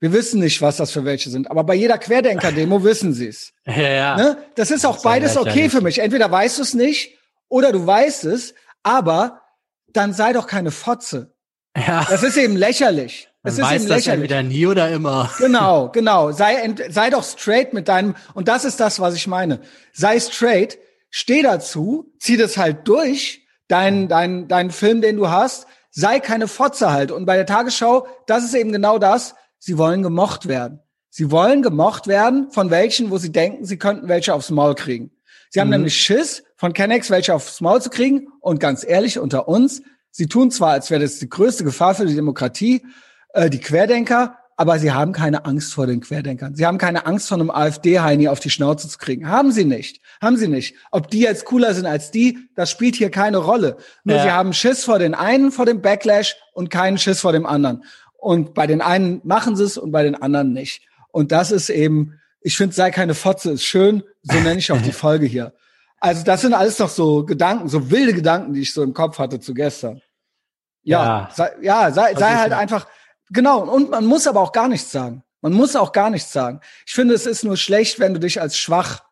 Wir 0.00 0.12
wissen 0.12 0.40
nicht, 0.40 0.60
was 0.60 0.76
das 0.76 0.90
für 0.90 1.04
welche 1.04 1.30
sind. 1.30 1.50
Aber 1.50 1.64
bei 1.64 1.74
jeder 1.74 1.96
Querdenker-Demo 1.96 2.84
wissen 2.84 3.14
sie 3.14 3.28
es. 3.28 3.52
Ja, 3.64 3.88
ja. 3.88 4.16
Ne? 4.16 4.38
Das 4.54 4.70
ist 4.70 4.84
auch 4.84 4.96
das 4.96 5.02
beides 5.02 5.36
okay 5.36 5.70
für 5.70 5.80
mich. 5.80 6.00
Entweder 6.00 6.30
weißt 6.30 6.58
du 6.58 6.62
es 6.62 6.74
nicht 6.74 7.16
oder 7.48 7.72
du 7.72 7.86
weißt 7.86 8.24
es, 8.24 8.54
aber 8.82 9.40
dann 9.88 10.12
sei 10.12 10.32
doch 10.32 10.46
keine 10.46 10.70
Fotze. 10.70 11.34
Ja. 11.76 12.06
Das 12.10 12.22
ist 12.22 12.36
eben 12.36 12.56
lächerlich. 12.56 13.28
Das 13.44 13.58
Man 13.58 13.76
ist 13.76 13.82
eben 13.82 13.88
lächerlich. 13.88 14.30
Entweder 14.30 14.42
nie 14.42 14.66
oder 14.66 14.90
immer. 14.90 15.30
Genau, 15.38 15.90
genau. 15.90 16.32
Sei, 16.32 16.74
sei 16.88 17.10
doch 17.10 17.22
straight 17.22 17.74
mit 17.74 17.88
deinem, 17.88 18.16
und 18.32 18.48
das 18.48 18.64
ist 18.64 18.80
das, 18.80 19.00
was 19.00 19.14
ich 19.14 19.26
meine. 19.26 19.60
Sei 19.92 20.18
straight, 20.18 20.78
steh 21.10 21.42
dazu, 21.42 22.10
zieh 22.18 22.38
das 22.38 22.56
halt 22.56 22.88
durch, 22.88 23.46
dein, 23.68 24.08
dein, 24.08 24.48
dein 24.48 24.70
Film, 24.70 25.02
den 25.02 25.18
du 25.18 25.28
hast, 25.28 25.66
sei 25.90 26.20
keine 26.20 26.48
Fotze 26.48 26.90
halt. 26.90 27.12
Und 27.12 27.26
bei 27.26 27.36
der 27.36 27.44
Tagesschau, 27.44 28.06
das 28.26 28.44
ist 28.44 28.54
eben 28.54 28.72
genau 28.72 28.98
das, 28.98 29.34
sie 29.58 29.76
wollen 29.76 30.02
gemocht 30.02 30.48
werden. 30.48 30.80
Sie 31.10 31.30
wollen 31.30 31.62
gemocht 31.62 32.06
werden 32.06 32.50
von 32.50 32.70
welchen, 32.70 33.10
wo 33.10 33.18
sie 33.18 33.30
denken, 33.30 33.66
sie 33.66 33.76
könnten 33.76 34.08
welche 34.08 34.34
aufs 34.34 34.50
Maul 34.50 34.74
kriegen. 34.74 35.10
Sie 35.50 35.60
haben 35.60 35.68
mhm. 35.68 35.74
nämlich 35.74 35.96
Schiss, 35.96 36.42
von 36.56 36.72
Kennex 36.72 37.10
welche 37.10 37.34
aufs 37.34 37.60
Maul 37.60 37.82
zu 37.82 37.90
kriegen. 37.90 38.28
Und 38.40 38.58
ganz 38.58 38.84
ehrlich, 38.84 39.18
unter 39.18 39.48
uns, 39.48 39.82
sie 40.10 40.26
tun 40.28 40.50
zwar, 40.50 40.70
als 40.70 40.90
wäre 40.90 41.02
das 41.02 41.18
die 41.18 41.28
größte 41.28 41.62
Gefahr 41.62 41.94
für 41.94 42.06
die 42.06 42.14
Demokratie, 42.14 42.82
äh, 43.34 43.50
die 43.50 43.60
Querdenker, 43.60 44.38
aber 44.56 44.78
sie 44.78 44.92
haben 44.92 45.12
keine 45.12 45.44
Angst 45.44 45.74
vor 45.74 45.86
den 45.86 46.00
Querdenkern. 46.00 46.54
Sie 46.54 46.64
haben 46.64 46.78
keine 46.78 47.06
Angst, 47.06 47.28
von 47.28 47.40
einem 47.40 47.50
AfD-Heini 47.50 48.28
auf 48.28 48.38
die 48.38 48.50
Schnauze 48.50 48.88
zu 48.88 48.98
kriegen. 48.98 49.28
Haben 49.28 49.50
sie 49.50 49.64
nicht. 49.64 50.00
Haben 50.22 50.36
sie 50.36 50.46
nicht. 50.46 50.76
Ob 50.92 51.10
die 51.10 51.20
jetzt 51.20 51.44
cooler 51.44 51.74
sind 51.74 51.86
als 51.86 52.12
die, 52.12 52.38
das 52.54 52.70
spielt 52.70 52.94
hier 52.94 53.10
keine 53.10 53.38
Rolle. 53.38 53.76
Nur 54.04 54.16
ja. 54.16 54.22
sie 54.22 54.30
haben 54.30 54.52
Schiss 54.52 54.84
vor 54.84 55.00
den 55.00 55.14
einen, 55.14 55.50
vor 55.50 55.66
dem 55.66 55.82
Backlash 55.82 56.36
und 56.52 56.70
keinen 56.70 56.98
Schiss 56.98 57.20
vor 57.20 57.32
dem 57.32 57.46
anderen. 57.46 57.84
Und 58.16 58.54
bei 58.54 58.66
den 58.66 58.80
einen 58.80 59.20
machen 59.24 59.56
sie 59.56 59.64
es 59.64 59.76
und 59.76 59.90
bei 59.90 60.04
den 60.04 60.14
anderen 60.14 60.52
nicht. 60.52 60.86
Und 61.10 61.32
das 61.32 61.50
ist 61.50 61.68
eben, 61.68 62.20
ich 62.40 62.56
finde, 62.56 62.74
sei 62.74 62.90
keine 62.90 63.14
Fotze 63.14 63.50
ist 63.50 63.64
schön. 63.64 64.04
So 64.22 64.38
nenne 64.38 64.58
ich 64.58 64.70
auch 64.70 64.80
die 64.80 64.92
Folge 65.04 65.26
hier. 65.26 65.52
Also 65.98 66.22
das 66.22 66.42
sind 66.42 66.54
alles 66.54 66.76
doch 66.76 66.90
so 66.90 67.24
Gedanken, 67.24 67.68
so 67.68 67.90
wilde 67.90 68.14
Gedanken, 68.14 68.52
die 68.52 68.60
ich 68.60 68.72
so 68.72 68.82
im 68.84 68.94
Kopf 68.94 69.18
hatte 69.18 69.40
zu 69.40 69.52
gestern. 69.52 70.00
Ja, 70.82 71.04
ja, 71.04 71.30
sei, 71.32 71.50
ja, 71.62 71.90
sei, 71.90 72.14
sei 72.14 72.34
halt 72.34 72.52
einfach, 72.52 72.86
Genau, 73.30 73.62
und 73.62 73.90
man 73.90 74.06
muss 74.06 74.26
aber 74.26 74.40
auch 74.40 74.52
gar 74.52 74.68
nichts 74.68 74.90
sagen. 74.92 75.22
Man 75.40 75.52
muss 75.52 75.76
auch 75.76 75.92
gar 75.92 76.10
nichts 76.10 76.32
sagen. 76.32 76.60
Ich 76.86 76.94
finde, 76.94 77.14
es 77.14 77.26
ist 77.26 77.44
nur 77.44 77.56
schlecht, 77.56 77.98
wenn 78.00 78.14
du 78.14 78.20
dich 78.20 78.40
als 78.40 78.56
schwach, 78.56 79.04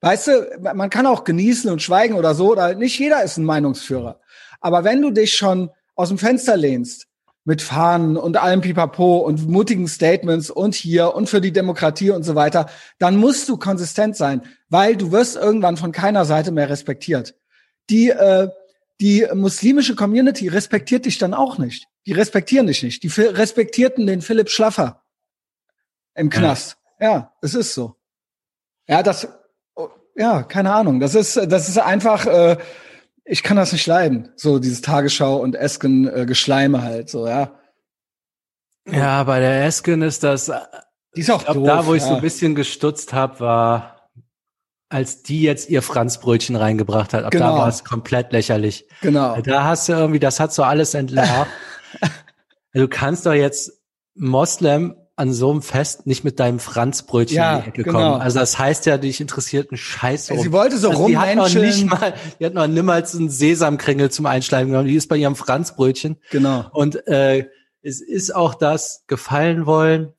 weißt 0.00 0.26
du, 0.28 0.58
man 0.74 0.90
kann 0.90 1.06
auch 1.06 1.24
genießen 1.24 1.70
und 1.70 1.82
schweigen 1.82 2.14
oder 2.14 2.34
so, 2.34 2.52
oder 2.52 2.74
nicht 2.74 2.98
jeder 2.98 3.22
ist 3.22 3.38
ein 3.38 3.44
Meinungsführer. 3.44 4.20
Aber 4.60 4.84
wenn 4.84 5.02
du 5.02 5.10
dich 5.10 5.34
schon 5.34 5.70
aus 5.94 6.08
dem 6.08 6.18
Fenster 6.18 6.56
lehnst, 6.56 7.06
mit 7.44 7.60
Fahnen 7.60 8.16
und 8.16 8.38
allem 8.38 8.62
Pipapo 8.62 9.18
und 9.18 9.48
mutigen 9.48 9.86
Statements 9.86 10.50
und 10.50 10.74
hier 10.74 11.14
und 11.14 11.28
für 11.28 11.40
die 11.40 11.52
Demokratie 11.52 12.10
und 12.10 12.22
so 12.22 12.34
weiter, 12.34 12.70
dann 12.98 13.16
musst 13.16 13.48
du 13.48 13.58
konsistent 13.58 14.16
sein, 14.16 14.42
weil 14.70 14.96
du 14.96 15.12
wirst 15.12 15.36
irgendwann 15.36 15.76
von 15.76 15.92
keiner 15.92 16.24
Seite 16.24 16.52
mehr 16.52 16.70
respektiert. 16.70 17.34
Die, 17.90 18.08
äh, 18.08 18.48
die 19.00 19.26
muslimische 19.34 19.94
Community 19.94 20.48
respektiert 20.48 21.04
dich 21.04 21.18
dann 21.18 21.34
auch 21.34 21.58
nicht. 21.58 21.86
Die 22.06 22.12
respektieren 22.12 22.66
dich 22.66 22.82
nicht. 22.82 23.02
Die 23.02 23.08
respektierten 23.08 24.06
den 24.06 24.20
Philipp 24.20 24.50
Schlaffer 24.50 25.02
im 26.14 26.30
Knast. 26.30 26.76
Ja, 27.00 27.10
ja 27.10 27.32
es 27.40 27.54
ist 27.54 27.74
so. 27.74 27.96
Ja, 28.86 29.02
das, 29.02 29.28
oh, 29.74 29.88
ja, 30.14 30.42
keine 30.42 30.72
Ahnung. 30.72 31.00
Das 31.00 31.14
ist, 31.14 31.36
das 31.36 31.68
ist 31.68 31.78
einfach, 31.78 32.26
äh, 32.26 32.58
ich 33.24 33.42
kann 33.42 33.56
das 33.56 33.72
nicht 33.72 33.86
leiden. 33.86 34.30
So 34.36 34.58
dieses 34.58 34.82
Tagesschau 34.82 35.36
und 35.36 35.54
Esken 35.54 36.06
äh, 36.06 36.26
Geschleime 36.26 36.82
halt, 36.82 37.08
so, 37.08 37.26
ja. 37.26 37.58
Ja, 38.86 39.24
bei 39.24 39.40
der 39.40 39.64
Esken 39.64 40.02
ist 40.02 40.22
das, 40.22 40.52
die 41.16 41.20
ist 41.20 41.30
auch 41.30 41.38
ich 41.38 41.44
glaub, 41.44 41.56
doof, 41.56 41.66
da, 41.66 41.86
wo 41.86 41.94
ich 41.94 42.02
ja. 42.02 42.08
so 42.08 42.14
ein 42.16 42.20
bisschen 42.20 42.54
gestutzt 42.54 43.14
habe, 43.14 43.40
war, 43.40 44.10
als 44.90 45.22
die 45.22 45.40
jetzt 45.40 45.70
ihr 45.70 45.80
Franzbrötchen 45.80 46.54
reingebracht 46.54 47.14
hat. 47.14 47.24
Ab 47.24 47.30
genau. 47.30 47.52
da 47.52 47.58
war 47.58 47.68
es 47.68 47.82
komplett 47.84 48.32
lächerlich. 48.32 48.86
Genau. 49.00 49.40
Da 49.40 49.64
hast 49.64 49.88
du 49.88 49.94
irgendwie, 49.94 50.20
das 50.20 50.38
hat 50.38 50.52
so 50.52 50.62
alles 50.62 50.92
entlarvt. 50.92 51.50
du 52.72 52.88
kannst 52.88 53.26
doch 53.26 53.32
jetzt 53.32 53.72
Moslem 54.14 54.96
an 55.16 55.32
so 55.32 55.50
einem 55.50 55.62
Fest 55.62 56.06
nicht 56.06 56.24
mit 56.24 56.40
deinem 56.40 56.58
Franzbrötchen 56.58 57.36
ja, 57.36 57.56
in 57.56 57.62
die 57.62 57.68
Ecke 57.68 57.82
genau. 57.84 57.98
kommen. 57.98 58.20
Also 58.20 58.40
das 58.40 58.58
heißt 58.58 58.86
ja, 58.86 58.98
dich 58.98 59.20
interessiert 59.20 59.70
ein 59.70 59.76
Scheiß. 59.76 60.26
Sie 60.26 60.52
wollte 60.52 60.76
so 60.76 60.88
also 60.88 61.02
rum. 61.02 61.10
Die 61.10 61.18
hat 61.18 61.36
noch 61.36 61.54
nicht 61.54 61.84
mal, 61.86 62.14
die 62.40 62.46
hat 62.46 62.54
noch 62.54 62.66
niemals 62.66 63.14
einen 63.14 63.30
Sesamkringel 63.30 64.10
zum 64.10 64.26
Einschleimen 64.26 64.72
genommen. 64.72 64.88
Die 64.88 64.96
ist 64.96 65.08
bei 65.08 65.16
ihrem 65.16 65.36
Franzbrötchen. 65.36 66.16
Genau. 66.30 66.66
Und 66.72 67.06
äh, 67.06 67.46
es 67.82 68.00
ist 68.00 68.34
auch 68.34 68.54
das 68.54 69.04
gefallen 69.06 69.66
wollen. 69.66 70.12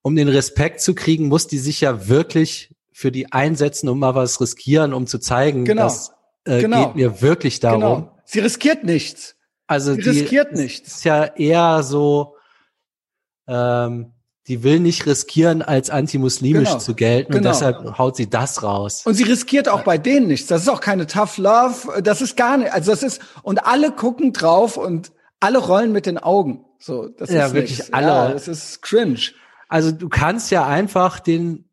Um 0.00 0.16
den 0.16 0.28
Respekt 0.28 0.80
zu 0.80 0.94
kriegen, 0.94 1.28
muss 1.28 1.46
die 1.46 1.58
sich 1.58 1.80
ja 1.80 2.08
wirklich 2.08 2.74
für 2.92 3.10
die 3.10 3.32
einsetzen, 3.32 3.88
um 3.88 3.98
mal 3.98 4.14
was 4.14 4.40
riskieren, 4.40 4.94
um 4.94 5.06
zu 5.06 5.18
zeigen, 5.18 5.64
genau. 5.64 5.82
das 5.82 6.12
äh, 6.44 6.60
genau. 6.60 6.86
geht 6.86 6.96
mir 6.96 7.22
wirklich 7.22 7.58
darum. 7.58 7.80
Genau. 7.80 8.18
Sie 8.24 8.38
riskiert 8.40 8.84
nichts. 8.84 9.36
Also 9.66 9.94
Sie 9.94 10.02
die 10.02 10.08
riskiert 10.10 10.52
nichts. 10.52 10.96
Ist 10.96 11.04
ja 11.04 11.24
eher 11.24 11.82
so, 11.82 12.36
ähm, 13.46 14.12
die 14.46 14.62
will 14.62 14.78
nicht 14.78 15.06
riskieren, 15.06 15.62
als 15.62 15.88
antimuslimisch 15.88 16.68
genau. 16.68 16.78
zu 16.78 16.94
gelten 16.94 17.32
genau. 17.32 17.48
und 17.48 17.54
deshalb 17.54 17.98
haut 17.98 18.16
sie 18.16 18.28
das 18.28 18.62
raus. 18.62 19.02
Und 19.06 19.14
sie 19.14 19.22
riskiert 19.22 19.68
auch 19.68 19.82
bei 19.82 19.96
denen 19.96 20.26
nichts. 20.26 20.48
Das 20.48 20.62
ist 20.62 20.68
auch 20.68 20.82
keine 20.82 21.06
Tough 21.06 21.38
Love. 21.38 22.02
Das 22.02 22.20
ist 22.20 22.36
gar 22.36 22.58
nicht. 22.58 22.72
Also 22.72 22.90
das 22.90 23.02
ist 23.02 23.22
und 23.42 23.66
alle 23.66 23.90
gucken 23.90 24.34
drauf 24.34 24.76
und 24.76 25.12
alle 25.40 25.58
rollen 25.58 25.92
mit 25.92 26.04
den 26.04 26.18
Augen. 26.18 26.64
So, 26.78 27.08
das 27.08 27.30
ja, 27.30 27.46
ist 27.46 27.54
wirklich 27.54 27.78
nichts. 27.78 27.92
alle. 27.94 28.06
Ja, 28.06 28.28
das 28.32 28.48
ist 28.48 28.82
cringe. 28.82 29.20
Also 29.68 29.92
du 29.92 30.10
kannst 30.10 30.50
ja 30.50 30.66
einfach 30.66 31.20
den 31.20 31.64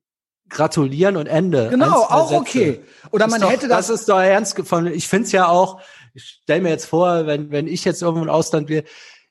gratulieren 0.47 1.17
und 1.17 1.27
Ende. 1.27 1.69
Genau, 1.69 2.03
auch 2.03 2.29
Sätze. 2.29 2.41
okay. 2.41 2.81
Oder 3.11 3.27
man 3.27 3.41
doch, 3.41 3.51
hätte 3.51 3.67
das. 3.67 3.87
Das 3.87 4.01
ist 4.01 4.09
doch 4.09 4.19
ernst 4.19 4.57
von, 4.65 4.87
ich 4.87 5.07
finde 5.07 5.25
es 5.25 5.31
ja 5.31 5.47
auch, 5.47 5.81
ich 6.13 6.39
stell 6.43 6.61
mir 6.61 6.69
jetzt 6.69 6.85
vor, 6.85 7.25
wenn, 7.25 7.51
wenn 7.51 7.67
ich 7.67 7.85
jetzt 7.85 8.01
irgendwo 8.01 8.23
im 8.23 8.29
Ausland 8.29 8.69
wäre, 8.69 8.83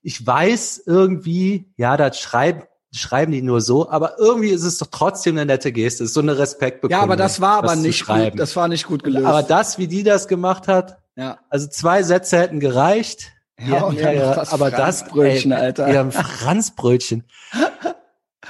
ich 0.02 0.26
weiß 0.26 0.84
irgendwie, 0.86 1.72
ja, 1.76 1.96
das 1.96 2.18
schreiben, 2.18 2.62
schreiben 2.92 3.32
die 3.32 3.42
nur 3.42 3.60
so, 3.60 3.88
aber 3.88 4.18
irgendwie 4.18 4.48
ist 4.48 4.64
es 4.64 4.78
doch 4.78 4.88
trotzdem 4.90 5.36
eine 5.36 5.46
nette 5.46 5.72
Geste, 5.72 6.06
so 6.06 6.20
eine 6.20 6.38
Respektbekundung. 6.38 6.98
Ja, 6.98 7.02
aber 7.02 7.16
das 7.16 7.40
war 7.40 7.58
aber 7.58 7.76
nicht 7.76 8.06
gut, 8.06 8.32
das 8.36 8.56
war 8.56 8.68
nicht 8.68 8.86
gut 8.86 9.02
gelöst. 9.02 9.26
Aber 9.26 9.42
das, 9.42 9.78
wie 9.78 9.86
die 9.86 10.02
das 10.02 10.26
gemacht 10.26 10.68
hat, 10.68 10.98
ja. 11.16 11.38
also 11.48 11.68
zwei 11.68 12.02
Sätze 12.02 12.38
hätten 12.38 12.60
gereicht. 12.60 13.32
Ja, 13.58 13.84
und 13.84 14.00
ja, 14.00 14.42
aber 14.50 14.70
das, 14.70 15.04
ey, 15.14 15.52
Alter. 15.52 15.92
Ja, 15.92 16.10
Franzbrötchen. 16.10 17.24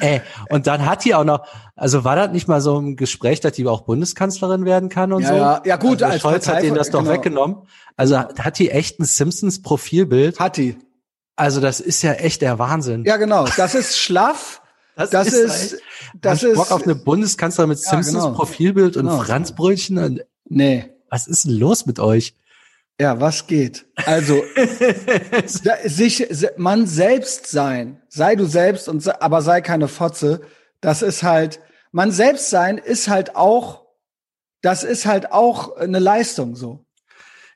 Ey, 0.07 0.21
und 0.49 0.67
dann 0.67 0.87
hat 0.87 1.05
die 1.05 1.15
auch 1.15 1.25
noch, 1.25 1.47
also 1.77 2.05
war 2.05 2.17
das 2.17 2.31
nicht 2.33 2.49
mal 2.49 2.61
so 2.61 2.79
ein 2.79 2.97
Gespräch, 2.97 3.41
dass 3.41 3.53
die 3.53 3.67
auch 3.67 3.83
Bundeskanzlerin 3.83 4.65
werden 4.65 4.89
kann 4.89 5.13
und 5.13 5.23
ja, 5.23 5.29
so? 5.29 5.35
Ja, 5.35 5.63
ja 5.65 5.77
gut. 5.77 6.03
Also 6.03 6.19
Scholz 6.19 6.47
Partei 6.47 6.57
hat 6.57 6.65
denen 6.65 6.77
das 6.77 6.91
doch 6.91 7.01
genau. 7.01 7.13
weggenommen. 7.13 7.57
Also 7.97 8.19
hat 8.19 8.59
die 8.59 8.71
echt 8.71 9.01
ein 9.01 9.05
Simpsons 9.05 9.63
Profilbild? 9.63 10.39
Hat 10.39 10.57
die. 10.57 10.77
Also 11.37 11.61
das 11.61 11.81
ist 11.81 12.03
ja 12.03 12.13
echt 12.13 12.43
der 12.43 12.59
Wahnsinn. 12.59 13.05
Ja, 13.05 13.17
genau. 13.17 13.47
Das 13.57 13.75
ist 13.75 13.99
schlaff. 13.99 14.63
Das, 14.97 15.09
das 15.09 15.29
ist, 15.29 15.73
ist 15.73 15.83
das 16.21 16.43
ist 16.43 16.57
Bock 16.57 16.73
auf 16.73 16.83
eine 16.83 16.95
Bundeskanzlerin 16.95 17.71
mit 17.71 17.79
Simpsons 17.79 18.17
ja, 18.17 18.25
genau. 18.25 18.35
Profilbild 18.35 18.99
und 18.99 19.07
genau. 19.07 19.23
Franzbrötchen 19.23 19.97
und 19.97 20.21
Nee. 20.51 20.91
Was 21.09 21.27
ist 21.27 21.45
denn 21.45 21.53
los 21.53 21.87
mit 21.87 21.99
euch? 21.99 22.35
Ja, 23.01 23.19
was 23.19 23.47
geht? 23.47 23.87
Also 24.05 24.43
sich 25.85 26.29
man 26.59 26.87
selbst 26.87 27.47
sein, 27.47 28.03
sei 28.11 28.37
du 28.37 28.45
selbst 28.45 28.91
und 28.91 29.23
aber 29.23 29.41
sei 29.41 29.63
keine 29.63 29.89
Fotze. 29.89 30.43
Das 30.83 31.01
ist 31.01 31.23
halt 31.23 31.61
man 31.93 32.13
selbst 32.13 32.51
sein 32.51 32.77
ist 32.77 33.09
halt 33.09 33.37
auch 33.37 33.87
das 34.61 34.85
ist 34.85 35.07
halt 35.07 35.33
auch 35.33 35.77
eine 35.77 35.99
Leistung 35.99 36.57
so. 36.57 36.85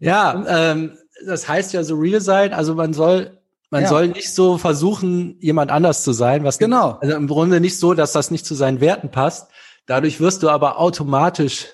Ja, 0.00 0.44
ähm, 0.48 0.96
das 1.26 1.46
heißt 1.46 1.74
ja 1.74 1.85
so 1.85 1.96
real 1.96 2.22
sein. 2.22 2.54
Also 2.54 2.74
man 2.74 2.94
soll 2.94 3.38
man 3.68 3.83
ja. 3.83 3.88
soll 3.90 4.09
nicht 4.09 4.33
so 4.33 4.57
versuchen, 4.57 5.37
jemand 5.40 5.70
anders 5.70 6.04
zu 6.04 6.12
sein, 6.12 6.44
was 6.44 6.59
genau. 6.59 6.92
also 7.02 7.16
im 7.16 7.26
Grunde 7.26 7.61
nicht 7.61 7.78
so, 7.78 7.92
dass 7.92 8.12
das 8.12 8.30
nicht 8.30 8.46
zu 8.46 8.54
seinen 8.54 8.80
Werten 8.80 9.11
passt. 9.11 9.50
Dadurch 9.85 10.20
wirst 10.20 10.42
du 10.42 10.48
aber 10.48 10.78
automatisch 10.78 11.66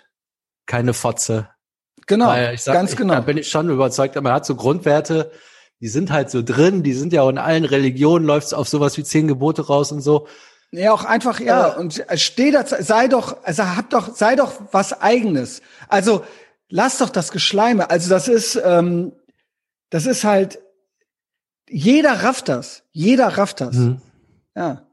keine 0.66 0.92
Fotze. 0.92 1.50
Genau, 2.06 2.34
sag, 2.56 2.74
ganz 2.74 2.96
genau. 2.96 3.14
Da 3.14 3.20
bin 3.20 3.38
ich 3.38 3.48
schon 3.48 3.68
überzeugt, 3.68 4.20
man 4.20 4.32
hat 4.32 4.46
so 4.46 4.54
Grundwerte, 4.54 5.30
die 5.80 5.88
sind 5.88 6.10
halt 6.10 6.30
so 6.30 6.42
drin, 6.42 6.82
die 6.82 6.92
sind 6.92 7.12
ja 7.12 7.22
auch 7.22 7.28
in 7.30 7.38
allen 7.38 7.64
Religionen, 7.64 8.26
läuft's 8.26 8.52
auf 8.52 8.68
sowas 8.68 8.96
wie 8.96 9.04
zehn 9.04 9.28
Gebote 9.28 9.66
raus 9.66 9.92
und 9.92 10.00
so. 10.00 10.26
Ja, 10.72 10.92
auch 10.92 11.04
einfach, 11.04 11.40
ja, 11.40 11.76
und 11.76 12.04
steh 12.14 12.52
da, 12.52 12.64
sei 12.64 13.08
doch, 13.08 13.38
also 13.42 13.64
hab 13.64 13.90
doch, 13.90 14.14
sei 14.14 14.36
doch 14.36 14.52
was 14.70 15.00
eigenes. 15.00 15.62
Also, 15.88 16.24
lass 16.68 16.98
doch 16.98 17.10
das 17.10 17.32
Geschleime. 17.32 17.90
Also, 17.90 18.08
das 18.08 18.28
ist, 18.28 18.60
ähm, 18.64 19.12
das 19.90 20.06
ist 20.06 20.22
halt, 20.22 20.60
jeder 21.68 22.22
rafft 22.22 22.48
das. 22.48 22.82
Jeder 22.92 23.26
rafft 23.38 23.60
das. 23.60 23.74
Mhm. 23.76 24.00
Ja. 24.54 24.86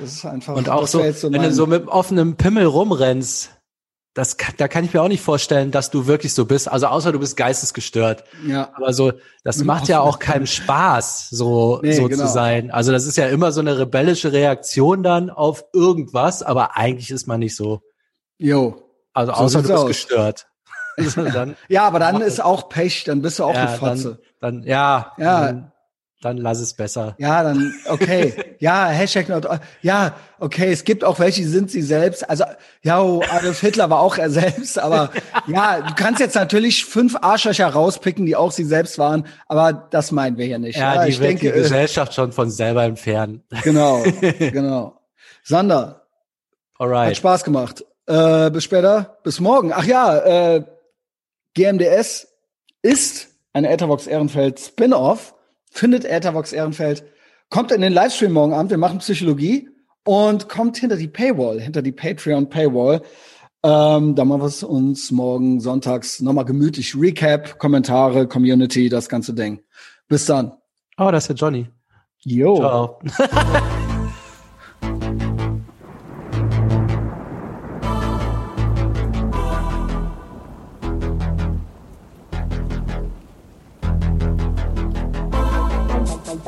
Das 0.00 0.12
ist 0.12 0.24
einfach. 0.24 0.56
Und 0.56 0.68
auch 0.68 0.86
so, 0.86 0.98
so 1.12 1.32
wenn 1.32 1.42
du 1.42 1.52
so 1.52 1.66
mit 1.66 1.86
offenem 1.88 2.36
Pimmel 2.36 2.64
rumrennst, 2.64 3.50
das 4.14 4.36
kann, 4.36 4.54
da 4.58 4.68
kann 4.68 4.84
ich 4.84 4.92
mir 4.92 5.00
auch 5.00 5.08
nicht 5.08 5.22
vorstellen, 5.22 5.70
dass 5.70 5.90
du 5.90 6.06
wirklich 6.06 6.34
so 6.34 6.44
bist. 6.44 6.70
Also 6.70 6.86
außer 6.86 7.12
du 7.12 7.18
bist 7.18 7.36
geistesgestört. 7.36 8.24
Ja. 8.46 8.70
Aber 8.74 8.92
so, 8.92 9.12
das 9.42 9.58
mit 9.58 9.66
macht 9.66 9.88
ja 9.88 10.00
auch 10.00 10.18
keinen 10.18 10.46
Spaß, 10.46 11.30
so, 11.30 11.80
nee, 11.82 11.92
so 11.92 12.08
genau. 12.08 12.26
zu 12.26 12.30
sein. 12.30 12.70
Also 12.70 12.92
das 12.92 13.06
ist 13.06 13.16
ja 13.16 13.28
immer 13.28 13.52
so 13.52 13.60
eine 13.60 13.78
rebellische 13.78 14.32
Reaktion 14.32 15.02
dann 15.02 15.30
auf 15.30 15.64
irgendwas, 15.72 16.42
aber 16.42 16.76
eigentlich 16.76 17.10
ist 17.10 17.26
man 17.26 17.40
nicht 17.40 17.56
so. 17.56 17.80
Jo. 18.36 18.82
Also 19.14 19.32
außer 19.32 19.62
so 19.62 19.62
du 19.62 19.68
bist 19.68 19.78
aus. 19.78 19.86
gestört. 19.88 20.46
dann, 21.32 21.56
ja, 21.68 21.84
aber 21.84 21.98
dann 21.98 22.20
ist 22.20 22.42
auch 22.42 22.68
Pech, 22.68 23.04
dann 23.04 23.22
bist 23.22 23.38
du 23.38 23.44
auch 23.44 23.54
ja, 23.54 23.66
eine 23.66 23.76
Fotze. 23.78 24.20
Dann, 24.40 24.60
dann 24.60 24.68
ja, 24.68 25.12
ja, 25.16 25.46
dann, 25.46 25.71
dann 26.24 26.36
lass 26.36 26.60
es 26.60 26.74
besser. 26.74 27.14
Ja, 27.18 27.42
dann, 27.42 27.74
okay. 27.88 28.56
ja, 28.60 28.86
Hashtag 28.86 29.28
not, 29.28 29.46
ja, 29.82 30.14
okay, 30.38 30.72
es 30.72 30.84
gibt 30.84 31.04
auch 31.04 31.18
welche, 31.18 31.42
die 31.42 31.48
sind 31.48 31.70
sie 31.70 31.82
selbst. 31.82 32.28
Also, 32.30 32.44
ja, 32.82 33.02
oh, 33.02 33.22
Adolf 33.28 33.60
Hitler 33.60 33.90
war 33.90 34.00
auch 34.00 34.16
er 34.16 34.30
selbst, 34.30 34.78
aber 34.78 35.10
ja, 35.48 35.80
du 35.80 35.94
kannst 35.94 36.20
jetzt 36.20 36.36
natürlich 36.36 36.84
fünf 36.84 37.16
Arschlöcher 37.20 37.66
rauspicken, 37.68 38.24
die 38.24 38.36
auch 38.36 38.52
sie 38.52 38.64
selbst 38.64 38.98
waren, 38.98 39.26
aber 39.48 39.72
das 39.72 40.12
meinen 40.12 40.38
wir 40.38 40.46
hier 40.46 40.58
nicht. 40.58 40.78
Ja, 40.78 40.94
ja 40.94 41.04
die 41.04 41.10
ich 41.10 41.18
wird 41.18 41.30
denke, 41.30 41.52
die 41.52 41.58
äh, 41.58 41.62
Gesellschaft 41.62 42.14
schon 42.14 42.32
von 42.32 42.50
selber 42.50 42.84
entfernen. 42.84 43.42
Genau, 43.62 44.02
genau. 44.38 45.00
Sander. 45.42 46.06
Alright. 46.78 47.10
Hat 47.10 47.16
Spaß 47.16 47.44
gemacht. 47.44 47.84
Äh, 48.06 48.50
bis 48.50 48.64
später, 48.64 49.18
bis 49.24 49.40
morgen. 49.40 49.72
Ach 49.72 49.84
ja, 49.84 50.18
äh, 50.54 50.64
GMDS 51.54 52.28
ist 52.82 53.28
eine 53.52 53.70
Etherbox 53.70 54.06
Ehrenfeld 54.06 54.58
Spin-off 54.58 55.34
findet 55.72 56.04
Ethervox 56.04 56.52
Ehrenfeld, 56.52 57.04
kommt 57.48 57.72
in 57.72 57.80
den 57.80 57.92
Livestream 57.92 58.32
morgen 58.32 58.52
Abend, 58.52 58.70
wir 58.70 58.78
machen 58.78 58.98
Psychologie 58.98 59.68
und 60.04 60.48
kommt 60.48 60.76
hinter 60.76 60.96
die 60.96 61.08
Paywall, 61.08 61.60
hinter 61.60 61.82
die 61.82 61.92
Patreon 61.92 62.48
Paywall. 62.48 63.02
Ähm, 63.64 64.14
da 64.14 64.24
machen 64.24 64.42
wir 64.42 64.46
es 64.46 64.62
uns 64.62 65.10
morgen 65.10 65.60
sonntags 65.60 66.20
nochmal 66.20 66.44
gemütlich. 66.44 66.96
Recap, 66.96 67.58
Kommentare, 67.58 68.26
Community, 68.26 68.88
das 68.88 69.08
ganze 69.08 69.34
Ding. 69.34 69.60
Bis 70.08 70.26
dann. 70.26 70.52
Oh, 70.98 71.10
das 71.10 71.24
ist 71.24 71.28
der 71.28 71.36
Johnny. 71.36 71.68
Jo. 72.24 72.56
Ciao. 72.56 73.00